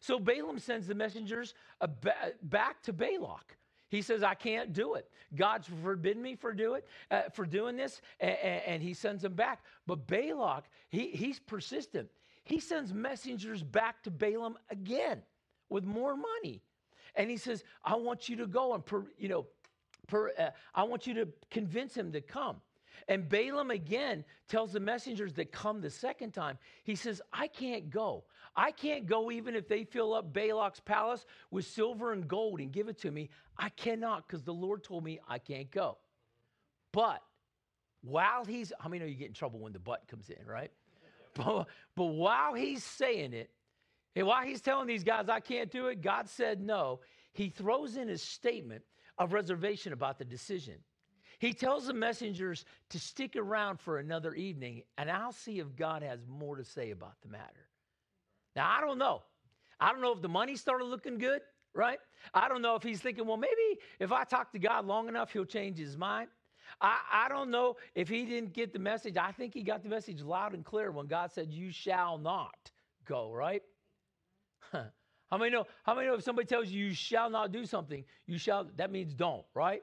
So 0.00 0.18
Balaam 0.18 0.58
sends 0.58 0.86
the 0.86 0.94
messengers 0.94 1.52
uh, 1.82 1.88
back 2.44 2.82
to 2.84 2.92
Balak. 2.94 3.58
He 3.90 4.00
says, 4.00 4.22
I 4.22 4.32
can't 4.32 4.72
do 4.72 4.94
it. 4.94 5.10
God's 5.34 5.68
forbidden 5.82 6.22
me 6.22 6.34
for, 6.34 6.54
do 6.54 6.72
it, 6.74 6.86
uh, 7.10 7.24
for 7.34 7.44
doing 7.44 7.76
this, 7.76 8.00
and, 8.18 8.36
and, 8.66 8.82
he 8.82 8.94
sends 8.94 9.20
them 9.20 9.34
back. 9.34 9.62
But 9.86 10.06
Balak, 10.06 10.64
he, 10.88 11.08
he's 11.08 11.38
persistent. 11.38 12.08
He 12.44 12.60
sends 12.60 12.92
messengers 12.92 13.62
back 13.62 14.02
to 14.02 14.10
Balaam 14.10 14.56
again 14.70 15.22
with 15.68 15.84
more 15.84 16.16
money. 16.16 16.62
And 17.14 17.30
he 17.30 17.36
says, 17.36 17.64
I 17.84 17.96
want 17.96 18.28
you 18.28 18.36
to 18.36 18.46
go 18.46 18.74
and, 18.74 18.84
per, 18.84 19.04
you 19.18 19.28
know, 19.28 19.46
per, 20.08 20.32
uh, 20.38 20.50
I 20.74 20.84
want 20.84 21.06
you 21.06 21.14
to 21.14 21.28
convince 21.50 21.94
him 21.94 22.12
to 22.12 22.20
come. 22.20 22.56
And 23.08 23.28
Balaam 23.28 23.70
again 23.70 24.24
tells 24.48 24.72
the 24.72 24.80
messengers 24.80 25.32
that 25.34 25.52
come 25.52 25.80
the 25.80 25.90
second 25.90 26.32
time, 26.32 26.58
he 26.84 26.94
says, 26.94 27.20
I 27.32 27.48
can't 27.48 27.90
go. 27.90 28.24
I 28.54 28.70
can't 28.70 29.06
go 29.06 29.30
even 29.30 29.56
if 29.56 29.68
they 29.68 29.84
fill 29.84 30.14
up 30.14 30.32
Balak's 30.32 30.80
palace 30.80 31.24
with 31.50 31.64
silver 31.64 32.12
and 32.12 32.28
gold 32.28 32.60
and 32.60 32.70
give 32.70 32.88
it 32.88 32.98
to 33.00 33.10
me. 33.10 33.30
I 33.56 33.70
cannot 33.70 34.26
because 34.26 34.42
the 34.42 34.52
Lord 34.52 34.84
told 34.84 35.04
me 35.04 35.20
I 35.28 35.38
can't 35.38 35.70
go. 35.70 35.98
But 36.92 37.22
while 38.02 38.44
he's, 38.44 38.72
how 38.78 38.88
many 38.88 39.00
know 39.00 39.06
you 39.06 39.16
get 39.16 39.28
in 39.28 39.34
trouble 39.34 39.58
when 39.58 39.72
the 39.72 39.78
butt 39.78 40.06
comes 40.08 40.28
in, 40.28 40.46
right? 40.46 40.70
But, 41.36 41.66
but 41.96 42.04
while 42.04 42.54
he's 42.54 42.84
saying 42.84 43.32
it, 43.32 43.50
and 44.14 44.26
while 44.26 44.44
he's 44.44 44.60
telling 44.60 44.86
these 44.86 45.04
guys, 45.04 45.28
I 45.28 45.40
can't 45.40 45.70
do 45.70 45.86
it, 45.86 46.02
God 46.02 46.28
said 46.28 46.60
no, 46.60 47.00
he 47.32 47.48
throws 47.48 47.96
in 47.96 48.08
his 48.08 48.22
statement 48.22 48.82
of 49.18 49.32
reservation 49.32 49.92
about 49.92 50.18
the 50.18 50.24
decision. 50.24 50.74
He 51.38 51.52
tells 51.52 51.86
the 51.86 51.94
messengers 51.94 52.64
to 52.90 53.00
stick 53.00 53.34
around 53.36 53.80
for 53.80 53.98
another 53.98 54.34
evening, 54.34 54.82
and 54.96 55.10
I'll 55.10 55.32
see 55.32 55.58
if 55.58 55.74
God 55.74 56.02
has 56.02 56.20
more 56.28 56.56
to 56.56 56.64
say 56.64 56.90
about 56.90 57.14
the 57.22 57.28
matter. 57.28 57.68
Now, 58.54 58.70
I 58.70 58.80
don't 58.80 58.98
know. 58.98 59.22
I 59.80 59.90
don't 59.90 60.02
know 60.02 60.12
if 60.12 60.22
the 60.22 60.28
money 60.28 60.56
started 60.56 60.84
looking 60.84 61.18
good, 61.18 61.40
right? 61.74 61.98
I 62.32 62.48
don't 62.48 62.62
know 62.62 62.76
if 62.76 62.82
he's 62.82 63.00
thinking, 63.00 63.26
well, 63.26 63.38
maybe 63.38 63.80
if 63.98 64.12
I 64.12 64.24
talk 64.24 64.52
to 64.52 64.58
God 64.58 64.86
long 64.86 65.08
enough, 65.08 65.32
he'll 65.32 65.44
change 65.44 65.78
his 65.78 65.96
mind. 65.96 66.28
I, 66.80 66.98
I 67.12 67.28
don't 67.28 67.50
know 67.50 67.76
if 67.94 68.08
he 68.08 68.24
didn't 68.24 68.52
get 68.52 68.72
the 68.72 68.78
message. 68.78 69.16
I 69.16 69.32
think 69.32 69.54
he 69.54 69.62
got 69.62 69.82
the 69.82 69.88
message 69.88 70.22
loud 70.22 70.54
and 70.54 70.64
clear 70.64 70.90
when 70.90 71.06
God 71.06 71.32
said, 71.32 71.52
You 71.52 71.70
shall 71.70 72.18
not 72.18 72.70
go, 73.06 73.32
right? 73.32 73.62
How 74.72 75.38
many 75.38 75.50
know? 75.50 75.66
How 75.84 75.94
many 75.94 76.06
know 76.06 76.14
if 76.14 76.22
somebody 76.22 76.46
tells 76.46 76.68
you 76.68 76.86
you 76.86 76.94
shall 76.94 77.30
not 77.30 77.52
do 77.52 77.64
something, 77.64 78.04
you 78.26 78.38
shall, 78.38 78.66
that 78.76 78.90
means 78.92 79.14
don't, 79.14 79.44
right? 79.54 79.82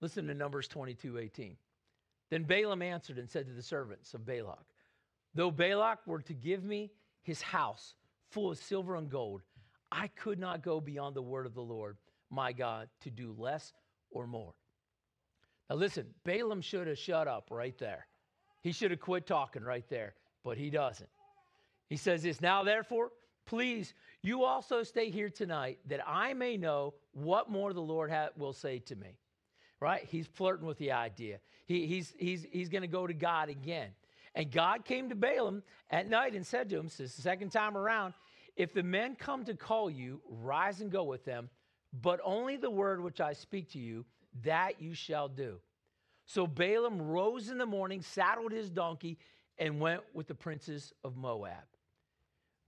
Listen 0.00 0.26
to 0.26 0.34
Numbers 0.34 0.68
22 0.68 1.18
18. 1.18 1.56
Then 2.30 2.42
Balaam 2.44 2.82
answered 2.82 3.18
and 3.18 3.30
said 3.30 3.46
to 3.46 3.52
the 3.52 3.62
servants 3.62 4.14
of 4.14 4.26
Balak, 4.26 4.64
Though 5.34 5.50
Balak 5.50 6.06
were 6.06 6.20
to 6.22 6.34
give 6.34 6.64
me 6.64 6.90
his 7.22 7.40
house 7.40 7.94
full 8.30 8.50
of 8.50 8.58
silver 8.58 8.96
and 8.96 9.08
gold, 9.08 9.42
I 9.92 10.08
could 10.08 10.38
not 10.38 10.62
go 10.62 10.80
beyond 10.80 11.14
the 11.14 11.22
word 11.22 11.46
of 11.46 11.54
the 11.54 11.62
Lord, 11.62 11.96
my 12.30 12.52
God, 12.52 12.88
to 13.02 13.10
do 13.10 13.34
less 13.38 13.72
or 14.10 14.26
more. 14.26 14.54
Now 15.68 15.76
listen, 15.76 16.06
Balaam 16.24 16.60
should 16.60 16.86
have 16.86 16.98
shut 16.98 17.28
up 17.28 17.48
right 17.50 17.76
there. 17.78 18.06
He 18.62 18.72
should 18.72 18.90
have 18.90 19.00
quit 19.00 19.26
talking 19.26 19.62
right 19.62 19.88
there, 19.88 20.14
but 20.42 20.56
he 20.56 20.70
doesn't. 20.70 21.08
He 21.88 21.96
says 21.96 22.22
this 22.22 22.40
Now, 22.40 22.64
therefore, 22.64 23.10
please, 23.46 23.94
you 24.22 24.44
also 24.44 24.82
stay 24.82 25.10
here 25.10 25.28
tonight 25.28 25.78
that 25.88 26.00
I 26.06 26.32
may 26.32 26.56
know 26.56 26.94
what 27.12 27.50
more 27.50 27.72
the 27.72 27.82
Lord 27.82 28.10
ha- 28.10 28.30
will 28.36 28.52
say 28.52 28.78
to 28.80 28.96
me. 28.96 29.18
Right? 29.80 30.06
He's 30.10 30.26
flirting 30.26 30.66
with 30.66 30.78
the 30.78 30.92
idea. 30.92 31.40
He, 31.66 31.86
he's 31.86 32.14
he's, 32.18 32.46
he's 32.50 32.68
going 32.70 32.82
to 32.82 32.88
go 32.88 33.06
to 33.06 33.12
God 33.12 33.48
again. 33.50 33.90
And 34.34 34.50
God 34.50 34.84
came 34.84 35.10
to 35.10 35.14
Balaam 35.14 35.62
at 35.90 36.08
night 36.08 36.34
and 36.34 36.46
said 36.46 36.70
to 36.70 36.78
him, 36.78 36.86
this 36.86 37.00
is 37.00 37.14
the 37.14 37.22
second 37.22 37.50
time 37.50 37.76
around, 37.76 38.14
if 38.56 38.72
the 38.72 38.82
men 38.82 39.14
come 39.14 39.44
to 39.44 39.54
call 39.54 39.90
you, 39.90 40.20
rise 40.28 40.80
and 40.80 40.90
go 40.90 41.04
with 41.04 41.24
them, 41.24 41.50
but 42.02 42.20
only 42.24 42.56
the 42.56 42.70
word 42.70 43.02
which 43.02 43.20
I 43.20 43.32
speak 43.32 43.70
to 43.72 43.78
you, 43.78 44.04
that 44.42 44.80
you 44.80 44.94
shall 44.94 45.28
do. 45.28 45.58
So 46.26 46.46
Balaam 46.46 47.00
rose 47.00 47.50
in 47.50 47.58
the 47.58 47.66
morning, 47.66 48.02
saddled 48.02 48.52
his 48.52 48.70
donkey, 48.70 49.18
and 49.58 49.80
went 49.80 50.02
with 50.14 50.26
the 50.26 50.34
princes 50.34 50.92
of 51.04 51.16
Moab. 51.16 51.64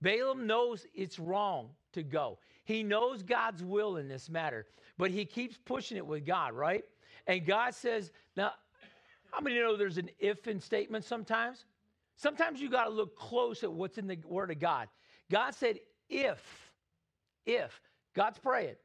Balaam 0.01 0.45
knows 0.45 0.85
it's 0.93 1.19
wrong 1.19 1.69
to 1.93 2.03
go. 2.03 2.37
He 2.63 2.83
knows 2.83 3.23
God's 3.23 3.63
will 3.63 3.97
in 3.97 4.07
this 4.07 4.29
matter, 4.29 4.65
but 4.97 5.11
he 5.11 5.25
keeps 5.25 5.57
pushing 5.57 5.97
it 5.97 6.05
with 6.05 6.25
God, 6.25 6.53
right? 6.53 6.85
And 7.25 7.45
God 7.45 7.73
says, 7.73 8.11
Now, 8.35 8.53
how 9.31 9.41
many 9.41 9.59
know 9.59 9.75
there's 9.75 9.97
an 9.97 10.09
if 10.19 10.47
in 10.47 10.59
statement 10.59 11.03
sometimes? 11.03 11.65
Sometimes 12.15 12.59
you 12.59 12.69
got 12.69 12.85
to 12.85 12.89
look 12.89 13.15
close 13.15 13.63
at 13.63 13.71
what's 13.71 13.97
in 13.97 14.07
the 14.07 14.17
Word 14.25 14.51
of 14.51 14.59
God. 14.59 14.87
God 15.29 15.53
said, 15.53 15.79
if, 16.09 16.71
if, 17.45 17.79
God's 18.15 18.39
praying, 18.39 18.75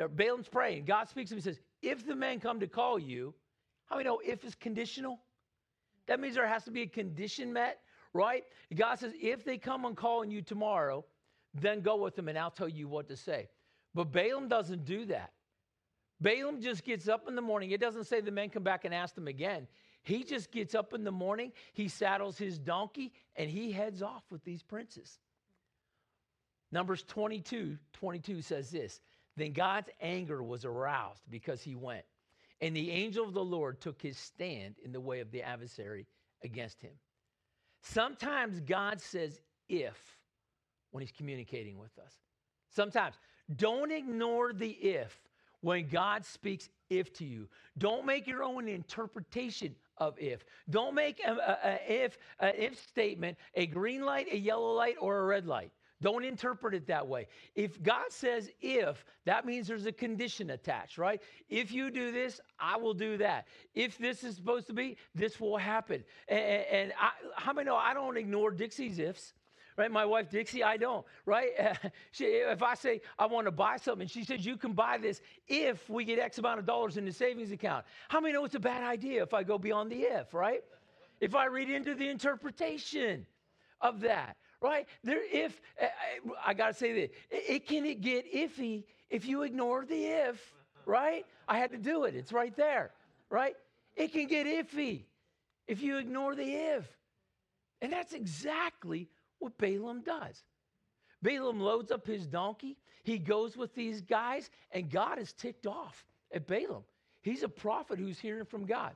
Uh, 0.00 0.08
Balaam's 0.08 0.48
praying, 0.48 0.84
God 0.84 1.08
speaks 1.08 1.30
to 1.30 1.34
him, 1.34 1.38
he 1.38 1.42
says, 1.42 1.60
if 1.82 2.06
the 2.06 2.14
men 2.14 2.40
come 2.40 2.60
to 2.60 2.66
call 2.66 2.98
you, 2.98 3.34
how 3.86 3.96
many 3.96 4.08
know 4.08 4.20
if 4.24 4.44
is 4.44 4.54
conditional? 4.54 5.20
That 6.06 6.18
means 6.18 6.34
there 6.34 6.46
has 6.46 6.64
to 6.64 6.70
be 6.70 6.82
a 6.82 6.86
condition 6.86 7.52
met, 7.52 7.80
right? 8.14 8.44
God 8.74 8.98
says, 8.98 9.12
if 9.20 9.44
they 9.44 9.58
come 9.58 9.84
and 9.84 9.96
call 9.96 10.20
on 10.20 10.30
you 10.30 10.42
tomorrow, 10.42 11.04
then 11.54 11.80
go 11.80 11.96
with 11.96 12.16
them 12.16 12.28
and 12.28 12.38
I'll 12.38 12.50
tell 12.50 12.68
you 12.68 12.88
what 12.88 13.08
to 13.08 13.16
say. 13.16 13.48
But 13.94 14.10
Balaam 14.12 14.48
doesn't 14.48 14.84
do 14.84 15.04
that. 15.06 15.32
Balaam 16.20 16.60
just 16.60 16.84
gets 16.84 17.08
up 17.08 17.28
in 17.28 17.34
the 17.34 17.42
morning. 17.42 17.72
It 17.72 17.80
doesn't 17.80 18.04
say 18.04 18.20
the 18.20 18.30
men 18.30 18.48
come 18.48 18.62
back 18.62 18.84
and 18.84 18.94
ask 18.94 19.14
them 19.14 19.28
again. 19.28 19.66
He 20.02 20.24
just 20.24 20.50
gets 20.50 20.74
up 20.74 20.94
in 20.94 21.04
the 21.04 21.12
morning, 21.12 21.52
he 21.74 21.86
saddles 21.86 22.36
his 22.36 22.58
donkey, 22.58 23.12
and 23.36 23.48
he 23.48 23.70
heads 23.70 24.02
off 24.02 24.24
with 24.30 24.42
these 24.44 24.62
princes. 24.62 25.18
Numbers 26.72 27.04
22 27.04 27.76
22 27.92 28.40
says 28.42 28.70
this 28.70 29.00
Then 29.36 29.52
God's 29.52 29.88
anger 30.00 30.42
was 30.42 30.64
aroused 30.64 31.22
because 31.30 31.62
he 31.62 31.74
went, 31.74 32.04
and 32.60 32.76
the 32.76 32.90
angel 32.90 33.26
of 33.26 33.34
the 33.34 33.44
Lord 33.44 33.80
took 33.80 34.00
his 34.00 34.18
stand 34.18 34.76
in 34.84 34.92
the 34.92 35.00
way 35.00 35.20
of 35.20 35.30
the 35.30 35.42
adversary 35.42 36.06
against 36.44 36.80
him. 36.82 36.92
Sometimes 37.82 38.60
God 38.60 39.00
says 39.00 39.40
if 39.68 39.98
when 40.90 41.00
he's 41.00 41.12
communicating 41.12 41.78
with 41.78 41.98
us. 41.98 42.12
Sometimes 42.68 43.16
don't 43.56 43.90
ignore 43.90 44.52
the 44.52 44.70
if 44.70 45.18
when 45.60 45.88
God 45.88 46.24
speaks 46.24 46.68
if 46.90 47.12
to 47.14 47.24
you. 47.24 47.48
Don't 47.78 48.04
make 48.04 48.26
your 48.26 48.42
own 48.44 48.68
interpretation 48.68 49.74
of 49.98 50.18
if. 50.18 50.44
Don't 50.70 50.94
make 50.94 51.20
a, 51.26 51.32
a, 51.32 51.80
a 51.90 52.10
an 52.40 52.54
if 52.56 52.78
statement 52.78 53.36
a 53.54 53.66
green 53.66 54.02
light, 54.02 54.28
a 54.30 54.36
yellow 54.36 54.72
light, 54.72 54.96
or 55.00 55.20
a 55.20 55.24
red 55.24 55.46
light. 55.46 55.72
Don't 56.02 56.24
interpret 56.24 56.74
it 56.74 56.88
that 56.88 57.06
way. 57.06 57.28
If 57.54 57.80
God 57.80 58.10
says 58.10 58.50
if, 58.60 59.04
that 59.24 59.46
means 59.46 59.68
there's 59.68 59.86
a 59.86 59.92
condition 59.92 60.50
attached, 60.50 60.98
right? 60.98 61.22
If 61.48 61.70
you 61.70 61.90
do 61.90 62.10
this, 62.10 62.40
I 62.58 62.76
will 62.76 62.92
do 62.92 63.16
that. 63.18 63.46
If 63.72 63.96
this 63.98 64.24
is 64.24 64.34
supposed 64.36 64.66
to 64.66 64.72
be, 64.72 64.96
this 65.14 65.40
will 65.40 65.56
happen. 65.56 66.02
And, 66.28 66.40
and 66.40 66.92
I, 67.00 67.10
how 67.36 67.52
many 67.52 67.66
know 67.66 67.76
I 67.76 67.94
don't 67.94 68.16
ignore 68.16 68.50
Dixie's 68.50 68.98
ifs? 68.98 69.32
right? 69.78 69.90
My 69.90 70.04
wife 70.04 70.28
Dixie, 70.28 70.62
I 70.62 70.76
don't, 70.76 71.06
right? 71.24 71.50
she, 72.10 72.24
if 72.24 72.62
I 72.62 72.74
say 72.74 73.00
I 73.18 73.24
want 73.24 73.46
to 73.46 73.50
buy 73.50 73.78
something, 73.78 74.06
she 74.06 74.22
says 74.22 74.44
you 74.44 74.58
can 74.58 74.72
buy 74.72 74.98
this 74.98 75.22
if 75.48 75.88
we 75.88 76.04
get 76.04 76.18
X 76.18 76.36
amount 76.36 76.58
of 76.58 76.66
dollars 76.66 76.98
in 76.98 77.06
the 77.06 77.12
savings 77.12 77.52
account. 77.52 77.86
How 78.08 78.20
many 78.20 78.34
know 78.34 78.44
it's 78.44 78.54
a 78.54 78.60
bad 78.60 78.82
idea 78.82 79.22
if 79.22 79.32
I 79.32 79.44
go 79.44 79.56
beyond 79.56 79.90
the 79.90 80.02
if, 80.02 80.34
right? 80.34 80.62
If 81.20 81.34
I 81.34 81.46
read 81.46 81.70
into 81.70 81.94
the 81.94 82.08
interpretation 82.08 83.26
of 83.80 84.00
that, 84.00 84.36
right? 84.62 84.86
There, 85.02 85.20
if 85.30 85.60
eh, 85.78 85.86
eh, 85.86 86.30
I, 86.46 86.50
I 86.50 86.54
got 86.54 86.68
to 86.68 86.74
say 86.74 86.92
that 86.92 87.02
it, 87.02 87.12
it 87.30 87.66
can 87.66 87.84
it 87.84 88.00
get 88.00 88.32
iffy 88.32 88.84
if 89.10 89.26
you 89.26 89.42
ignore 89.42 89.84
the 89.84 90.04
if, 90.04 90.40
right? 90.86 91.26
I 91.48 91.58
had 91.58 91.72
to 91.72 91.78
do 91.78 92.04
it. 92.04 92.14
It's 92.14 92.32
right 92.32 92.56
there, 92.56 92.92
right? 93.28 93.54
It 93.96 94.12
can 94.12 94.26
get 94.26 94.46
iffy 94.46 95.02
if 95.66 95.82
you 95.82 95.98
ignore 95.98 96.34
the 96.34 96.54
if. 96.54 96.86
And 97.80 97.92
that's 97.92 98.12
exactly 98.12 99.08
what 99.38 99.58
Balaam 99.58 100.02
does. 100.02 100.42
Balaam 101.20 101.60
loads 101.60 101.90
up 101.90 102.06
his 102.06 102.26
donkey. 102.26 102.76
He 103.02 103.18
goes 103.18 103.56
with 103.56 103.74
these 103.74 104.00
guys, 104.00 104.50
and 104.70 104.88
God 104.88 105.18
is 105.18 105.32
ticked 105.32 105.66
off 105.66 106.04
at 106.32 106.46
Balaam. 106.46 106.84
He's 107.22 107.42
a 107.42 107.48
prophet 107.48 107.98
who's 107.98 108.18
hearing 108.18 108.44
from 108.44 108.66
God. 108.66 108.94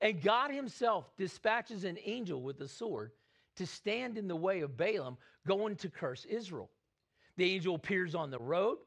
And 0.00 0.22
God 0.22 0.50
himself 0.50 1.10
dispatches 1.16 1.84
an 1.84 1.98
angel 2.04 2.40
with 2.40 2.60
a 2.60 2.68
sword 2.68 3.12
to 3.56 3.66
stand 3.66 4.18
in 4.18 4.28
the 4.28 4.36
way 4.36 4.60
of 4.60 4.76
Balaam 4.76 5.16
going 5.46 5.76
to 5.76 5.88
curse 5.88 6.24
Israel. 6.24 6.70
The 7.36 7.52
angel 7.52 7.74
appears 7.74 8.14
on 8.14 8.30
the 8.30 8.38
road. 8.38 8.78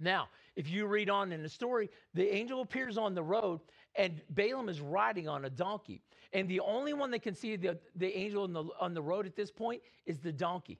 Now, 0.00 0.28
if 0.56 0.68
you 0.68 0.86
read 0.86 1.10
on 1.10 1.32
in 1.32 1.42
the 1.42 1.48
story, 1.48 1.90
the 2.14 2.34
angel 2.34 2.60
appears 2.60 2.98
on 2.98 3.14
the 3.14 3.22
road 3.22 3.60
and 3.94 4.20
Balaam 4.30 4.68
is 4.68 4.80
riding 4.80 5.28
on 5.28 5.44
a 5.44 5.50
donkey. 5.50 6.02
And 6.32 6.48
the 6.48 6.60
only 6.60 6.92
one 6.92 7.10
that 7.10 7.22
can 7.22 7.34
see 7.34 7.56
the, 7.56 7.78
the 7.96 8.16
angel 8.16 8.44
on 8.44 8.52
the, 8.52 8.64
on 8.80 8.94
the 8.94 9.02
road 9.02 9.26
at 9.26 9.34
this 9.34 9.50
point 9.50 9.82
is 10.06 10.18
the 10.18 10.32
donkey. 10.32 10.78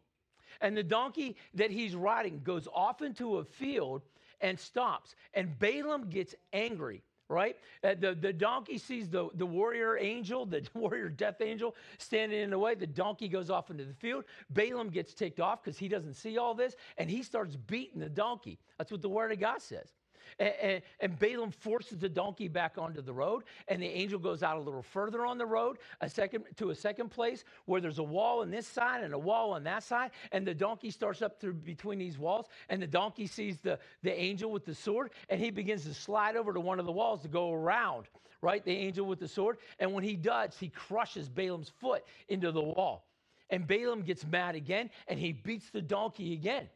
And 0.60 0.76
the 0.76 0.82
donkey 0.82 1.36
that 1.54 1.70
he's 1.70 1.94
riding 1.94 2.40
goes 2.42 2.68
off 2.72 3.02
into 3.02 3.38
a 3.38 3.44
field 3.44 4.02
and 4.40 4.58
stops. 4.58 5.14
And 5.34 5.58
Balaam 5.58 6.10
gets 6.10 6.34
angry 6.52 7.02
right? 7.28 7.56
Uh, 7.84 7.94
the, 7.98 8.14
the 8.14 8.32
donkey 8.32 8.78
sees 8.78 9.08
the, 9.08 9.28
the 9.34 9.46
warrior 9.46 9.98
angel, 9.98 10.46
the 10.46 10.66
warrior 10.74 11.08
death 11.08 11.40
angel, 11.40 11.74
standing 11.98 12.40
in 12.40 12.50
the 12.50 12.58
way. 12.58 12.74
The 12.74 12.86
donkey 12.86 13.28
goes 13.28 13.50
off 13.50 13.70
into 13.70 13.84
the 13.84 13.94
field. 13.94 14.24
Balaam 14.50 14.90
gets 14.90 15.14
ticked 15.14 15.40
off 15.40 15.62
because 15.62 15.78
he 15.78 15.88
doesn't 15.88 16.14
see 16.14 16.38
all 16.38 16.54
this, 16.54 16.74
and 16.96 17.10
he 17.10 17.22
starts 17.22 17.56
beating 17.56 18.00
the 18.00 18.08
donkey. 18.08 18.58
That's 18.78 18.90
what 18.90 19.02
the 19.02 19.08
word 19.08 19.32
of 19.32 19.40
God 19.40 19.60
says. 19.60 19.92
And, 20.38 20.82
and, 21.00 21.18
Balaam 21.18 21.50
forces 21.50 21.98
the 21.98 22.08
donkey 22.08 22.48
back 22.48 22.78
onto 22.78 23.02
the 23.02 23.12
road, 23.12 23.44
and 23.68 23.82
the 23.82 23.86
angel 23.86 24.18
goes 24.18 24.42
out 24.42 24.56
a 24.56 24.60
little 24.60 24.82
further 24.82 25.26
on 25.26 25.38
the 25.38 25.46
road, 25.46 25.78
a 26.00 26.08
second 26.08 26.44
to 26.56 26.70
a 26.70 26.74
second 26.74 27.10
place 27.10 27.44
where 27.64 27.80
there's 27.80 27.98
a 27.98 28.04
wall 28.04 28.40
on 28.42 28.50
this 28.50 28.66
side 28.66 29.02
and 29.02 29.14
a 29.14 29.18
wall 29.18 29.52
on 29.52 29.64
that 29.64 29.82
side, 29.82 30.10
and 30.32 30.46
the 30.46 30.54
donkey 30.54 30.90
starts 30.90 31.22
up 31.22 31.40
through 31.40 31.54
between 31.54 31.98
these 31.98 32.18
walls, 32.18 32.46
and 32.68 32.80
the 32.80 32.86
donkey 32.86 33.26
sees 33.26 33.58
the, 33.58 33.78
the 34.02 34.12
angel 34.18 34.50
with 34.50 34.64
the 34.64 34.74
sword, 34.74 35.10
and 35.28 35.40
he 35.40 35.50
begins 35.50 35.84
to 35.84 35.94
slide 35.94 36.36
over 36.36 36.52
to 36.52 36.60
one 36.60 36.78
of 36.78 36.86
the 36.86 36.92
walls 36.92 37.22
to 37.22 37.28
go 37.28 37.52
around, 37.52 38.06
right? 38.42 38.64
The 38.64 38.76
angel 38.76 39.06
with 39.06 39.18
the 39.18 39.28
sword. 39.28 39.58
And 39.78 39.92
when 39.92 40.04
he 40.04 40.16
does, 40.16 40.56
he 40.58 40.68
crushes 40.68 41.28
Balaam's 41.28 41.70
foot 41.80 42.04
into 42.28 42.52
the 42.52 42.62
wall. 42.62 43.06
And 43.50 43.66
Balaam 43.66 44.02
gets 44.02 44.26
mad 44.26 44.54
again, 44.54 44.90
and 45.06 45.18
he 45.18 45.32
beats 45.32 45.70
the 45.70 45.80
donkey 45.80 46.34
again. 46.34 46.68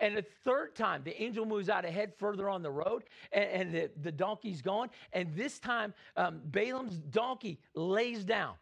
And 0.00 0.16
the 0.16 0.24
third 0.44 0.74
time, 0.74 1.02
the 1.04 1.22
angel 1.22 1.44
moves 1.44 1.68
out 1.68 1.84
ahead 1.84 2.14
further 2.16 2.48
on 2.48 2.62
the 2.62 2.70
road, 2.70 3.04
and, 3.32 3.44
and 3.50 3.74
the, 3.74 3.90
the 4.02 4.12
donkey's 4.12 4.62
gone. 4.62 4.88
And 5.12 5.34
this 5.34 5.58
time, 5.58 5.94
um, 6.16 6.40
Balaam's 6.46 6.98
donkey 6.98 7.60
lays 7.74 8.24
down. 8.24 8.54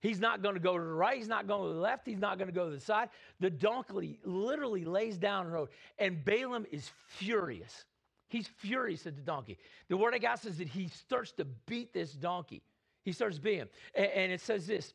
He's 0.00 0.18
not 0.18 0.42
going 0.42 0.54
to 0.54 0.60
go 0.60 0.78
to 0.78 0.82
the 0.82 0.92
right. 0.92 1.18
He's 1.18 1.28
not 1.28 1.46
going 1.46 1.68
to 1.68 1.74
the 1.74 1.80
left. 1.80 2.06
He's 2.06 2.18
not 2.18 2.38
going 2.38 2.48
to 2.48 2.54
go 2.54 2.64
to 2.64 2.74
the 2.74 2.80
side. 2.80 3.10
The 3.38 3.50
donkey 3.50 4.18
literally 4.24 4.84
lays 4.86 5.18
down 5.18 5.44
the 5.44 5.52
road. 5.52 5.68
And 5.98 6.24
Balaam 6.24 6.66
is 6.72 6.90
furious. 7.18 7.84
He's 8.28 8.46
furious 8.46 9.06
at 9.06 9.16
the 9.16 9.22
donkey. 9.22 9.58
The 9.88 9.96
word 9.96 10.14
of 10.14 10.22
God 10.22 10.36
says 10.36 10.56
that 10.58 10.68
he 10.68 10.88
starts 10.88 11.32
to 11.32 11.44
beat 11.66 11.92
this 11.92 12.12
donkey. 12.12 12.62
He 13.04 13.12
starts 13.12 13.38
beating 13.38 13.60
him. 13.60 13.68
And, 13.94 14.06
and 14.06 14.32
it 14.32 14.40
says 14.40 14.66
this. 14.66 14.94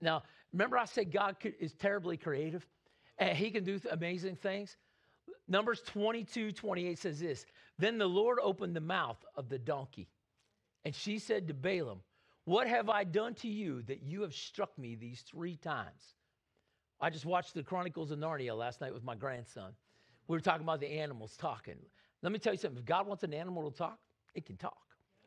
Now, 0.00 0.22
remember 0.52 0.78
I 0.78 0.86
said 0.86 1.12
God 1.12 1.36
is 1.60 1.74
terribly 1.74 2.16
creative? 2.16 2.66
And 3.18 3.36
he 3.36 3.50
can 3.50 3.64
do 3.64 3.78
amazing 3.90 4.36
things? 4.36 4.76
Numbers 5.48 5.82
22, 5.86 6.52
28 6.52 6.98
says 6.98 7.20
this 7.20 7.46
Then 7.78 7.98
the 7.98 8.08
Lord 8.08 8.38
opened 8.42 8.76
the 8.76 8.80
mouth 8.80 9.24
of 9.34 9.48
the 9.48 9.58
donkey, 9.58 10.08
and 10.84 10.94
she 10.94 11.18
said 11.18 11.48
to 11.48 11.54
Balaam, 11.54 12.00
What 12.44 12.66
have 12.66 12.88
I 12.88 13.04
done 13.04 13.34
to 13.36 13.48
you 13.48 13.82
that 13.82 14.02
you 14.02 14.22
have 14.22 14.34
struck 14.34 14.76
me 14.78 14.94
these 14.94 15.22
three 15.22 15.56
times? 15.56 16.14
I 17.00 17.10
just 17.10 17.26
watched 17.26 17.54
the 17.54 17.64
Chronicles 17.64 18.12
of 18.12 18.18
Narnia 18.18 18.56
last 18.56 18.80
night 18.80 18.94
with 18.94 19.02
my 19.02 19.16
grandson. 19.16 19.72
We 20.28 20.36
were 20.36 20.40
talking 20.40 20.62
about 20.62 20.80
the 20.80 20.88
animals 20.88 21.36
talking. 21.36 21.76
Let 22.22 22.30
me 22.30 22.38
tell 22.38 22.52
you 22.52 22.58
something 22.58 22.78
if 22.78 22.84
God 22.84 23.08
wants 23.08 23.24
an 23.24 23.34
animal 23.34 23.68
to 23.68 23.76
talk, 23.76 23.98
it 24.34 24.46
can 24.46 24.56
talk, 24.56 24.78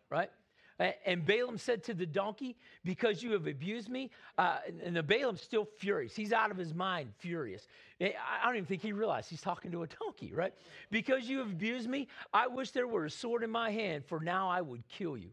right? 0.10 0.30
And 0.78 1.26
Balaam 1.26 1.58
said 1.58 1.84
to 1.86 1.94
the 1.94 2.06
donkey, 2.06 2.58
Because 2.84 3.24
you 3.24 3.32
have 3.32 3.48
abused 3.48 3.90
me. 3.90 4.12
Uh, 4.38 4.58
and 4.84 4.96
the 4.96 5.04
Balaam's 5.04 5.42
still 5.42 5.66
furious. 5.78 6.16
He's 6.16 6.34
out 6.34 6.52
of 6.52 6.58
his 6.58 6.74
mind, 6.74 7.12
furious. 7.18 7.68
I 8.02 8.14
don't 8.44 8.56
even 8.56 8.66
think 8.66 8.82
he 8.82 8.92
realized 8.92 9.30
he's 9.30 9.42
talking 9.42 9.72
to 9.72 9.84
a 9.84 9.88
donkey, 9.88 10.34
right? 10.34 10.54
Because 10.92 11.30
you 11.30 11.40
have 11.40 11.48
abused 11.52 11.90
me, 11.90 12.10
I 12.34 12.48
wish 12.48 12.72
there 12.72 12.88
were 12.88 13.06
a 13.06 13.10
sword 13.10 13.44
in 13.44 13.50
my 13.50 13.72
hand, 13.72 14.06
for 14.06 14.20
now 14.20 14.50
I 14.50 14.62
would 14.62 14.86
kill 14.90 15.18
you. 15.18 15.30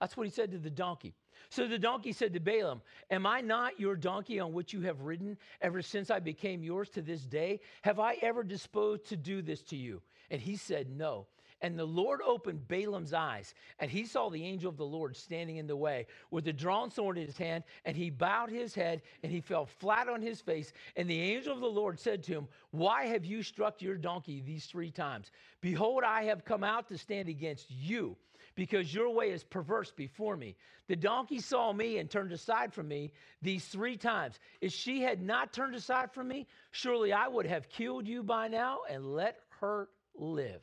That's 0.00 0.16
what 0.16 0.26
he 0.26 0.32
said 0.32 0.50
to 0.52 0.58
the 0.58 0.70
donkey. 0.70 1.14
So 1.48 1.66
the 1.66 1.78
donkey 1.78 2.12
said 2.12 2.32
to 2.32 2.40
Balaam, 2.40 2.82
Am 3.10 3.26
I 3.26 3.40
not 3.40 3.78
your 3.78 3.96
donkey 3.96 4.40
on 4.40 4.52
which 4.52 4.72
you 4.72 4.80
have 4.82 5.02
ridden 5.02 5.36
ever 5.60 5.82
since 5.82 6.10
I 6.10 6.20
became 6.20 6.62
yours 6.62 6.88
to 6.90 7.02
this 7.02 7.22
day? 7.22 7.60
Have 7.82 8.00
I 8.00 8.14
ever 8.22 8.42
disposed 8.42 9.06
to 9.08 9.16
do 9.16 9.42
this 9.42 9.62
to 9.64 9.76
you? 9.76 10.02
And 10.30 10.40
he 10.40 10.56
said, 10.56 10.90
No. 10.90 11.26
And 11.66 11.76
the 11.76 11.84
Lord 11.84 12.20
opened 12.24 12.68
Balaam's 12.68 13.12
eyes, 13.12 13.52
and 13.80 13.90
he 13.90 14.06
saw 14.06 14.30
the 14.30 14.44
angel 14.44 14.70
of 14.70 14.76
the 14.76 14.86
Lord 14.86 15.16
standing 15.16 15.56
in 15.56 15.66
the 15.66 15.74
way 15.74 16.06
with 16.30 16.46
a 16.46 16.52
drawn 16.52 16.92
sword 16.92 17.18
in 17.18 17.26
his 17.26 17.36
hand, 17.36 17.64
and 17.84 17.96
he 17.96 18.08
bowed 18.08 18.50
his 18.50 18.72
head, 18.72 19.02
and 19.24 19.32
he 19.32 19.40
fell 19.40 19.66
flat 19.66 20.08
on 20.08 20.22
his 20.22 20.40
face. 20.40 20.72
And 20.94 21.10
the 21.10 21.20
angel 21.20 21.52
of 21.52 21.58
the 21.58 21.66
Lord 21.66 21.98
said 21.98 22.22
to 22.22 22.32
him, 22.34 22.46
Why 22.70 23.06
have 23.06 23.24
you 23.24 23.42
struck 23.42 23.82
your 23.82 23.96
donkey 23.96 24.40
these 24.46 24.66
three 24.66 24.92
times? 24.92 25.32
Behold, 25.60 26.04
I 26.04 26.22
have 26.26 26.44
come 26.44 26.62
out 26.62 26.86
to 26.90 26.98
stand 26.98 27.28
against 27.28 27.68
you, 27.68 28.16
because 28.54 28.94
your 28.94 29.10
way 29.10 29.32
is 29.32 29.42
perverse 29.42 29.90
before 29.90 30.36
me. 30.36 30.54
The 30.86 30.94
donkey 30.94 31.40
saw 31.40 31.72
me 31.72 31.98
and 31.98 32.08
turned 32.08 32.30
aside 32.30 32.72
from 32.72 32.86
me 32.86 33.10
these 33.42 33.64
three 33.64 33.96
times. 33.96 34.38
If 34.60 34.72
she 34.72 35.02
had 35.02 35.20
not 35.20 35.52
turned 35.52 35.74
aside 35.74 36.12
from 36.12 36.28
me, 36.28 36.46
surely 36.70 37.12
I 37.12 37.26
would 37.26 37.46
have 37.46 37.68
killed 37.68 38.06
you 38.06 38.22
by 38.22 38.46
now 38.46 38.82
and 38.88 39.16
let 39.16 39.40
her 39.58 39.88
live. 40.14 40.62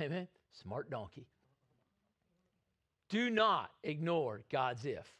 Amen. 0.00 0.28
Smart 0.62 0.90
donkey. 0.90 1.26
Do 3.08 3.28
not 3.30 3.70
ignore 3.82 4.42
God's 4.50 4.84
if. 4.84 5.12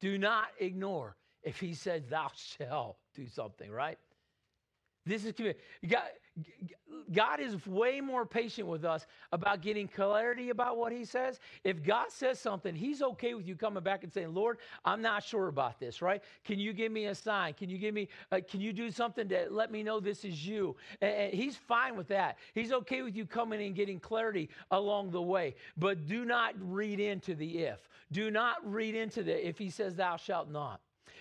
Do 0.00 0.18
not 0.18 0.46
ignore 0.58 1.16
if 1.42 1.60
he 1.60 1.74
says, 1.74 2.02
Thou 2.08 2.30
shalt 2.34 2.96
do 3.14 3.26
something, 3.26 3.70
right? 3.70 3.98
This 5.04 5.24
is 5.24 5.32
God, 5.88 6.02
God 7.12 7.40
is 7.40 7.66
way 7.66 8.00
more 8.00 8.26
patient 8.26 8.68
with 8.68 8.84
us 8.84 9.06
about 9.32 9.62
getting 9.62 9.88
clarity 9.88 10.50
about 10.50 10.76
what 10.76 10.92
he 10.92 11.04
says. 11.04 11.40
If 11.64 11.82
God 11.82 12.06
says 12.10 12.38
something, 12.38 12.74
he's 12.74 13.02
okay 13.02 13.34
with 13.34 13.46
you 13.46 13.56
coming 13.56 13.82
back 13.82 14.04
and 14.04 14.12
saying, 14.12 14.34
Lord, 14.34 14.58
I'm 14.84 15.00
not 15.00 15.24
sure 15.24 15.48
about 15.48 15.80
this, 15.80 16.02
right? 16.02 16.22
Can 16.44 16.58
you 16.58 16.72
give 16.72 16.92
me 16.92 17.06
a 17.06 17.14
sign? 17.14 17.54
Can 17.54 17.70
you 17.70 17.78
give 17.78 17.94
me, 17.94 18.08
uh, 18.30 18.40
can 18.48 18.60
you 18.60 18.72
do 18.72 18.90
something 18.90 19.28
to 19.28 19.46
let 19.50 19.70
me 19.70 19.82
know 19.82 20.00
this 20.00 20.24
is 20.24 20.46
you? 20.46 20.76
And, 21.00 21.32
he's 21.32 21.56
fine 21.56 21.96
with 21.96 22.08
that. 22.08 22.38
He's 22.54 22.72
okay 22.72 23.02
with 23.02 23.16
you 23.16 23.26
coming 23.26 23.62
and 23.64 23.74
getting 23.74 24.00
clarity 24.00 24.50
along 24.70 25.10
the 25.10 25.22
way. 25.22 25.54
But 25.76 26.06
do 26.06 26.24
not 26.24 26.54
read 26.58 27.00
into 27.00 27.34
the 27.34 27.64
if. 27.64 27.88
Do 28.12 28.30
not 28.30 28.56
read 28.64 28.94
into 28.94 29.22
the 29.22 29.46
if 29.46 29.58
he 29.58 29.70
says, 29.70 29.94
Thou 29.94 30.16
shalt 30.16 30.50
not. 30.50 30.80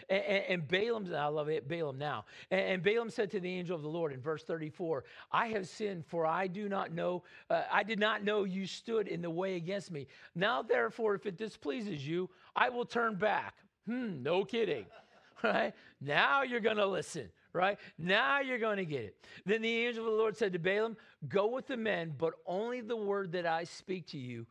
And, 0.10 0.22
and, 0.22 0.68
Balaam, 0.68 1.14
I 1.14 1.28
love 1.28 1.50
it, 1.50 1.68
Balaam 1.68 1.98
now. 1.98 2.26
And, 2.50 2.62
and, 2.62 2.84
Balaam 2.84 3.10
said 3.10 3.30
to 3.32 3.42
the 3.42 3.50
angel 3.50 3.76
of 3.76 3.82
the 3.82 3.90
Lord 3.90 4.14
in 4.14 4.22
verse 4.22 4.44
34, 4.44 5.04
I 5.32 5.48
have 5.48 5.68
sinned, 5.68 6.06
for 6.06 6.26
I 6.26 6.48
do 6.48 6.70
not 6.70 6.94
know, 6.94 7.24
uh, 7.50 7.64
I 7.72 7.84
did 7.84 8.00
not 8.00 8.24
know 8.24 8.46
you 8.46 8.68
stood 8.68 9.08
in 9.10 9.22
the 9.22 9.30
way 9.30 9.56
against 9.56 9.92
me. 9.92 10.08
Now, 10.34 10.62
therefore, 10.62 11.16
if 11.16 11.26
it 11.26 11.38
displeases 11.38 12.08
you, 12.08 12.30
I 12.56 12.70
will 12.70 12.86
turn 12.86 13.16
back. 13.16 13.56
Hmm, 13.86 14.24
no 14.24 14.46
kidding. 14.46 14.86
Right? 15.44 15.76
Now 16.02 16.42
you're 16.42 16.62
going 16.62 16.78
to 16.78 16.88
listen 16.88 17.30
right? 17.54 17.78
Now 17.98 18.40
you're 18.40 18.60
going 18.60 18.78
to 18.78 18.86
get 18.86 19.02
it. 19.02 19.26
Then 19.46 19.62
the 19.62 19.86
angel 19.86 20.06
of 20.06 20.12
the 20.12 20.18
Lord 20.18 20.38
said 20.38 20.54
to 20.54 20.60
Balaam, 20.60 20.96
Go 21.28 21.48
with 21.48 21.68
the 21.68 21.78
men, 21.78 22.14
but 22.18 22.34
only 22.46 22.82
the 22.82 22.96
word 22.96 23.34
that 23.34 23.46
I 23.46 23.66
speak 23.66 24.08
to 24.08 24.18
you, 24.18 24.46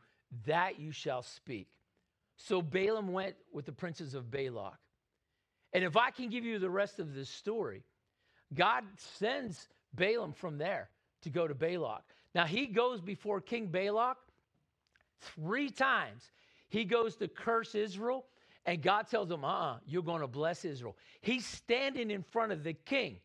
that 0.45 0.79
you 0.79 0.91
shall 0.91 1.23
speak. 1.23 1.67
So 2.35 2.61
Balaam 2.61 3.11
went 3.11 3.35
with 3.51 3.65
the 3.65 3.71
princes 3.71 4.13
of 4.13 4.29
Balak. 4.29 4.77
And 5.77 5.85
if 5.85 5.95
I 5.95 6.09
can 6.09 6.29
give 6.29 6.43
you 6.43 6.57
the 6.57 6.71
rest 6.71 6.97
of 6.97 7.13
this 7.13 7.29
story, 7.29 7.83
God 8.55 8.83
sends 8.97 9.67
Balaam 9.93 10.33
from 10.33 10.57
there 10.57 10.89
to 11.21 11.29
go 11.29 11.47
to 11.47 11.53
Balak. 11.53 12.01
Now 12.33 12.45
he 12.45 12.65
goes 12.65 12.99
before 12.99 13.41
King 13.41 13.67
Balak 13.67 14.17
three 15.21 15.69
times. 15.69 16.31
He 16.69 16.83
goes 16.83 17.15
to 17.17 17.27
curse 17.27 17.75
Israel, 17.75 18.25
and 18.65 18.81
God 18.81 19.07
tells 19.07 19.29
him, 19.29 19.45
uh 19.45 19.47
uh-uh, 19.47 19.73
uh, 19.73 19.77
you 19.85 19.99
are 19.99 20.01
going 20.01 20.21
to 20.21 20.27
bless 20.27 20.65
Israel. 20.65 20.97
He's 21.21 21.45
standing 21.45 22.09
in 22.09 22.23
front 22.23 22.51
of 22.51 22.63
the 22.63 22.73
king. 22.73 23.17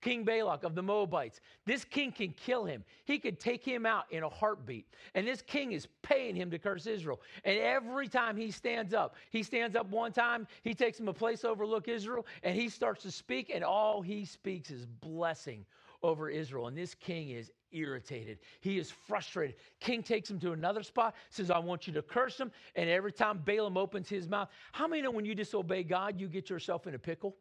King 0.00 0.24
Balak 0.24 0.64
of 0.64 0.74
the 0.74 0.82
Moabites. 0.82 1.40
This 1.66 1.84
king 1.84 2.12
can 2.12 2.32
kill 2.32 2.64
him. 2.64 2.84
He 3.04 3.18
could 3.18 3.38
take 3.38 3.64
him 3.64 3.86
out 3.86 4.04
in 4.10 4.22
a 4.22 4.28
heartbeat. 4.28 4.86
And 5.14 5.26
this 5.26 5.42
king 5.42 5.72
is 5.72 5.88
paying 6.02 6.34
him 6.34 6.50
to 6.50 6.58
curse 6.58 6.86
Israel. 6.86 7.20
And 7.44 7.58
every 7.58 8.08
time 8.08 8.36
he 8.36 8.50
stands 8.50 8.94
up, 8.94 9.14
he 9.30 9.42
stands 9.42 9.76
up 9.76 9.88
one 9.90 10.12
time, 10.12 10.46
he 10.62 10.74
takes 10.74 10.98
him 10.98 11.08
a 11.08 11.12
place 11.12 11.44
overlook 11.44 11.88
Israel, 11.88 12.26
and 12.42 12.54
he 12.54 12.68
starts 12.68 13.02
to 13.02 13.10
speak, 13.10 13.50
and 13.52 13.62
all 13.62 14.02
he 14.02 14.24
speaks 14.24 14.70
is 14.70 14.86
blessing 14.86 15.64
over 16.02 16.28
Israel. 16.30 16.66
And 16.66 16.76
this 16.76 16.94
king 16.94 17.30
is 17.30 17.50
irritated. 17.72 18.38
He 18.60 18.78
is 18.78 18.90
frustrated. 18.90 19.56
King 19.80 20.02
takes 20.02 20.30
him 20.30 20.40
to 20.40 20.52
another 20.52 20.82
spot, 20.82 21.14
says, 21.28 21.50
I 21.50 21.58
want 21.58 21.86
you 21.86 21.92
to 21.94 22.02
curse 22.02 22.38
him. 22.38 22.50
And 22.74 22.88
every 22.88 23.12
time 23.12 23.38
Balaam 23.44 23.76
opens 23.76 24.08
his 24.08 24.28
mouth, 24.28 24.48
how 24.72 24.88
many 24.88 25.02
know 25.02 25.10
when 25.10 25.24
you 25.24 25.34
disobey 25.34 25.82
God, 25.82 26.20
you 26.20 26.26
get 26.28 26.50
yourself 26.50 26.86
in 26.86 26.94
a 26.94 26.98
pickle? 26.98 27.36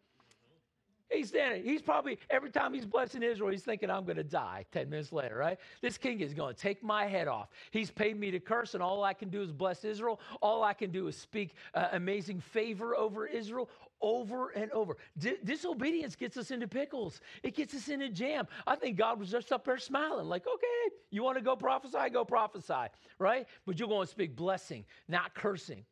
He's 1.12 1.30
standing. 1.30 1.64
He's 1.64 1.82
probably, 1.82 2.20
every 2.30 2.52
time 2.52 2.74
he's 2.74 2.86
blessing 2.86 3.24
Israel, 3.24 3.50
he's 3.50 3.64
thinking, 3.64 3.90
I'm 3.90 4.06
going 4.06 4.18
to 4.18 4.24
die 4.24 4.66
10 4.72 4.90
minutes 4.90 5.12
later, 5.12 5.36
right? 5.36 5.58
This 5.82 5.98
king 5.98 6.20
is 6.22 6.34
going 6.34 6.54
to 6.54 6.60
take 6.60 6.84
my 6.84 7.06
head 7.08 7.28
off. 7.28 7.50
He's 7.72 7.90
paid 7.90 8.20
me 8.20 8.32
to 8.32 8.40
curse, 8.40 8.76
and 8.76 8.84
all 8.84 9.04
I 9.04 9.14
can 9.14 9.30
do 9.30 9.42
is 9.42 9.52
bless 9.52 9.84
Israel. 9.84 10.20
All 10.42 10.64
I 10.64 10.74
can 10.74 10.92
do 10.92 11.08
is 11.08 11.16
speak 11.16 11.56
uh, 11.74 11.88
amazing 11.94 12.40
favor 12.40 12.96
over 12.96 13.26
Israel 13.26 13.70
over 14.02 14.52
and 14.52 14.72
over. 14.72 14.96
disobedience 15.44 16.16
gets 16.16 16.38
us 16.38 16.52
into 16.52 16.70
pickles, 16.70 17.20
it 17.44 17.54
gets 17.54 17.74
us 17.74 17.90
in 17.90 18.04
a 18.04 18.10
jam. 18.10 18.48
I 18.66 18.76
think 18.76 18.98
God 18.98 19.20
was 19.20 19.30
just 19.30 19.52
up 19.52 19.66
there 19.66 19.78
smiling, 19.78 20.28
like, 20.28 20.46
okay, 20.48 20.96
you 21.12 21.22
want 21.24 21.38
to 21.38 21.44
go 21.44 21.58
prophesy? 21.58 22.10
Go 22.12 22.24
prophesy, 22.24 22.88
right? 23.18 23.46
But 23.66 23.78
you're 23.78 23.90
going 23.90 24.06
to 24.06 24.12
speak 24.12 24.38
blessing, 24.38 24.86
not 25.08 25.34
cursing 25.36 25.84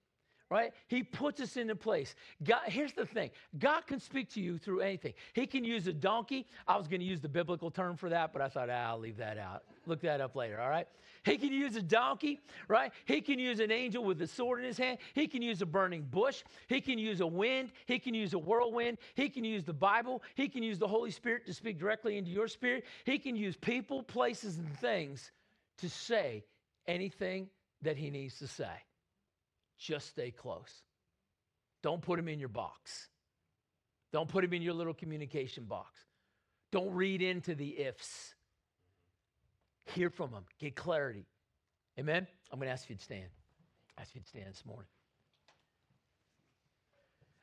right? 0.49 0.71
He 0.87 1.03
puts 1.03 1.41
us 1.41 1.57
into 1.57 1.75
place. 1.75 2.15
God, 2.43 2.61
here's 2.65 2.93
the 2.93 3.05
thing 3.05 3.31
God 3.57 3.85
can 3.85 3.99
speak 3.99 4.29
to 4.33 4.41
you 4.41 4.57
through 4.57 4.81
anything. 4.81 5.13
He 5.33 5.45
can 5.45 5.63
use 5.63 5.87
a 5.87 5.93
donkey. 5.93 6.47
I 6.67 6.77
was 6.77 6.87
going 6.87 7.01
to 7.01 7.05
use 7.05 7.19
the 7.19 7.29
biblical 7.29 7.69
term 7.69 7.97
for 7.97 8.09
that, 8.09 8.33
but 8.33 8.41
I 8.41 8.49
thought, 8.49 8.69
ah, 8.69 8.89
I'll 8.89 8.99
leave 8.99 9.17
that 9.17 9.37
out. 9.37 9.63
Look 9.85 10.01
that 10.01 10.21
up 10.21 10.35
later, 10.35 10.59
all 10.59 10.69
right? 10.69 10.87
He 11.23 11.37
can 11.37 11.51
use 11.51 11.75
a 11.75 11.81
donkey, 11.81 12.39
right? 12.67 12.91
He 13.05 13.21
can 13.21 13.39
use 13.39 13.59
an 13.59 13.71
angel 13.71 14.03
with 14.03 14.21
a 14.21 14.27
sword 14.27 14.59
in 14.59 14.65
his 14.65 14.77
hand. 14.77 14.99
He 15.13 15.27
can 15.27 15.41
use 15.41 15.61
a 15.61 15.65
burning 15.65 16.03
bush. 16.09 16.43
He 16.67 16.79
can 16.79 16.97
use 16.97 17.19
a 17.19 17.27
wind. 17.27 17.71
He 17.85 17.99
can 17.99 18.13
use 18.13 18.33
a 18.33 18.39
whirlwind. 18.39 18.97
He 19.15 19.29
can 19.29 19.43
use 19.43 19.63
the 19.63 19.73
Bible. 19.73 20.23
He 20.35 20.47
can 20.47 20.63
use 20.63 20.79
the 20.79 20.87
Holy 20.87 21.11
Spirit 21.11 21.45
to 21.47 21.53
speak 21.53 21.79
directly 21.79 22.17
into 22.17 22.31
your 22.31 22.47
spirit. 22.47 22.85
He 23.03 23.19
can 23.19 23.35
use 23.35 23.57
people, 23.57 24.03
places, 24.03 24.57
and 24.57 24.77
things 24.79 25.31
to 25.79 25.89
say 25.89 26.45
anything 26.87 27.49
that 27.81 27.97
he 27.97 28.09
needs 28.09 28.39
to 28.39 28.47
say. 28.47 28.83
Just 29.77 30.07
stay 30.07 30.31
close. 30.31 30.83
Don't 31.83 32.01
put 32.01 32.19
him 32.19 32.27
in 32.27 32.39
your 32.39 32.49
box. 32.49 33.09
Don't 34.11 34.27
put 34.27 34.43
him 34.43 34.53
in 34.53 34.61
your 34.61 34.73
little 34.73 34.93
communication 34.93 35.65
box. 35.65 35.99
Don't 36.71 36.93
read 36.93 37.21
into 37.21 37.55
the 37.55 37.79
ifs. 37.79 38.33
Hear 39.85 40.09
from 40.09 40.31
him. 40.31 40.43
Get 40.59 40.75
clarity. 40.75 41.25
Amen? 41.99 42.27
I'm 42.51 42.59
going 42.59 42.67
to 42.67 42.73
ask 42.73 42.89
you 42.89 42.95
to 42.95 43.03
stand. 43.03 43.29
Ask 43.97 44.15
you 44.15 44.21
to 44.21 44.27
stand 44.27 44.47
this 44.49 44.65
morning. 44.65 44.87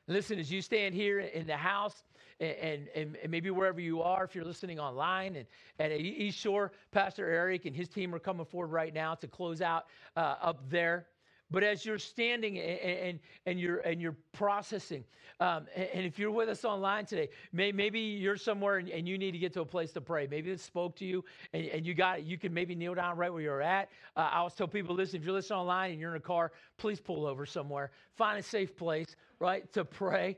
Listen, 0.07 0.37
as 0.37 0.51
you 0.51 0.61
stand 0.61 0.93
here 0.93 1.19
in 1.19 1.47
the 1.47 1.57
house 1.57 2.03
and, 2.39 2.87
and, 2.93 3.17
and, 3.23 3.31
maybe 3.31 3.49
wherever 3.49 3.81
you 3.81 4.03
are, 4.03 4.23
if 4.23 4.35
you're 4.35 4.45
listening 4.45 4.79
online 4.79 5.35
and, 5.35 5.47
and 5.79 5.91
at 5.91 5.99
East 5.99 6.37
Shore, 6.37 6.73
Pastor 6.91 7.27
Eric 7.27 7.65
and 7.65 7.75
his 7.75 7.89
team 7.89 8.13
are 8.13 8.19
coming 8.19 8.45
forward 8.45 8.71
right 8.71 8.93
now 8.93 9.15
to 9.15 9.27
close 9.27 9.61
out 9.61 9.85
uh, 10.15 10.35
up 10.41 10.69
there. 10.69 11.07
But 11.51 11.63
as 11.63 11.85
you're 11.85 11.99
standing 11.99 12.57
and, 12.57 12.79
and, 12.79 13.19
and 13.45 13.59
you're, 13.59 13.77
and 13.79 14.01
you're 14.01 14.15
processing, 14.33 15.03
um, 15.39 15.67
and, 15.75 16.05
if 16.05 16.17
you're 16.17 16.31
with 16.31 16.49
us 16.49 16.65
online 16.65 17.05
today, 17.05 17.29
may, 17.53 17.71
maybe 17.71 17.99
you're 17.99 18.37
somewhere 18.37 18.77
and, 18.77 18.89
and, 18.89 19.07
you 19.07 19.17
need 19.17 19.31
to 19.31 19.37
get 19.37 19.53
to 19.53 19.61
a 19.61 19.65
place 19.65 19.91
to 19.91 20.01
pray. 20.01 20.27
Maybe 20.27 20.49
it 20.49 20.59
spoke 20.59 20.95
to 20.97 21.05
you 21.05 21.23
and, 21.53 21.65
and 21.67 21.85
you 21.85 21.93
got 21.93 22.23
You 22.23 22.37
can 22.37 22.53
maybe 22.53 22.73
kneel 22.73 22.95
down 22.95 23.17
right 23.17 23.31
where 23.31 23.41
you're 23.41 23.61
at. 23.61 23.89
Uh, 24.15 24.29
I 24.31 24.37
always 24.37 24.53
tell 24.53 24.67
people, 24.67 24.95
listen, 24.95 25.19
if 25.19 25.25
you're 25.25 25.33
listening 25.33 25.59
online 25.59 25.91
and 25.91 25.99
you're 25.99 26.11
in 26.11 26.17
a 26.17 26.21
car, 26.21 26.51
please 26.77 26.99
pull 26.99 27.27
over 27.27 27.45
somewhere. 27.45 27.91
Find 28.15 28.39
a 28.39 28.43
safe 28.43 28.75
place, 28.75 29.15
right, 29.39 29.71
to 29.73 29.85
pray. 29.85 30.37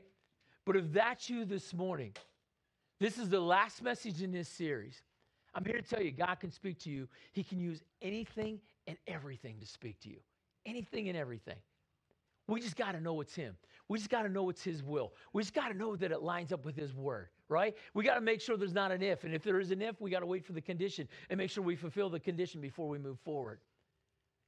But 0.66 0.76
if 0.76 0.92
that's 0.92 1.30
you 1.30 1.46
this 1.46 1.72
morning, 1.72 2.12
this 3.00 3.18
is 3.18 3.30
the 3.30 3.40
last 3.40 3.82
message 3.82 4.20
in 4.20 4.32
this 4.32 4.48
series. 4.48 5.00
I'm 5.54 5.64
here 5.64 5.80
to 5.80 5.82
tell 5.82 6.02
you, 6.02 6.10
God 6.10 6.34
can 6.34 6.50
speak 6.50 6.78
to 6.80 6.90
you. 6.90 7.08
He 7.32 7.42
can 7.42 7.58
use 7.58 7.80
anything 8.02 8.60
and 8.86 8.98
everything 9.06 9.56
to 9.60 9.66
speak 9.66 9.98
to 10.00 10.10
you 10.10 10.18
anything 10.66 11.08
and 11.08 11.16
everything. 11.16 11.56
We 12.46 12.60
just 12.60 12.76
got 12.76 12.92
to 12.92 13.00
know 13.00 13.20
it's 13.20 13.34
Him. 13.34 13.56
We 13.88 13.98
just 13.98 14.10
got 14.10 14.22
to 14.22 14.28
know 14.28 14.48
it's 14.48 14.62
His 14.62 14.82
will. 14.82 15.12
We 15.32 15.42
just 15.42 15.54
got 15.54 15.68
to 15.68 15.74
know 15.74 15.96
that 15.96 16.12
it 16.12 16.22
lines 16.22 16.52
up 16.52 16.64
with 16.64 16.76
His 16.76 16.94
word, 16.94 17.28
right? 17.48 17.76
We 17.94 18.04
got 18.04 18.14
to 18.14 18.20
make 18.20 18.40
sure 18.40 18.56
there's 18.56 18.74
not 18.74 18.90
an 18.90 19.02
if. 19.02 19.24
And 19.24 19.34
if 19.34 19.42
there 19.42 19.60
is 19.60 19.70
an 19.70 19.82
if, 19.82 20.00
we 20.00 20.10
got 20.10 20.20
to 20.20 20.26
wait 20.26 20.44
for 20.44 20.52
the 20.52 20.60
condition 20.60 21.08
and 21.30 21.38
make 21.38 21.50
sure 21.50 21.62
we 21.62 21.76
fulfill 21.76 22.08
the 22.08 22.20
condition 22.20 22.60
before 22.60 22.88
we 22.88 22.98
move 22.98 23.18
forward. 23.20 23.60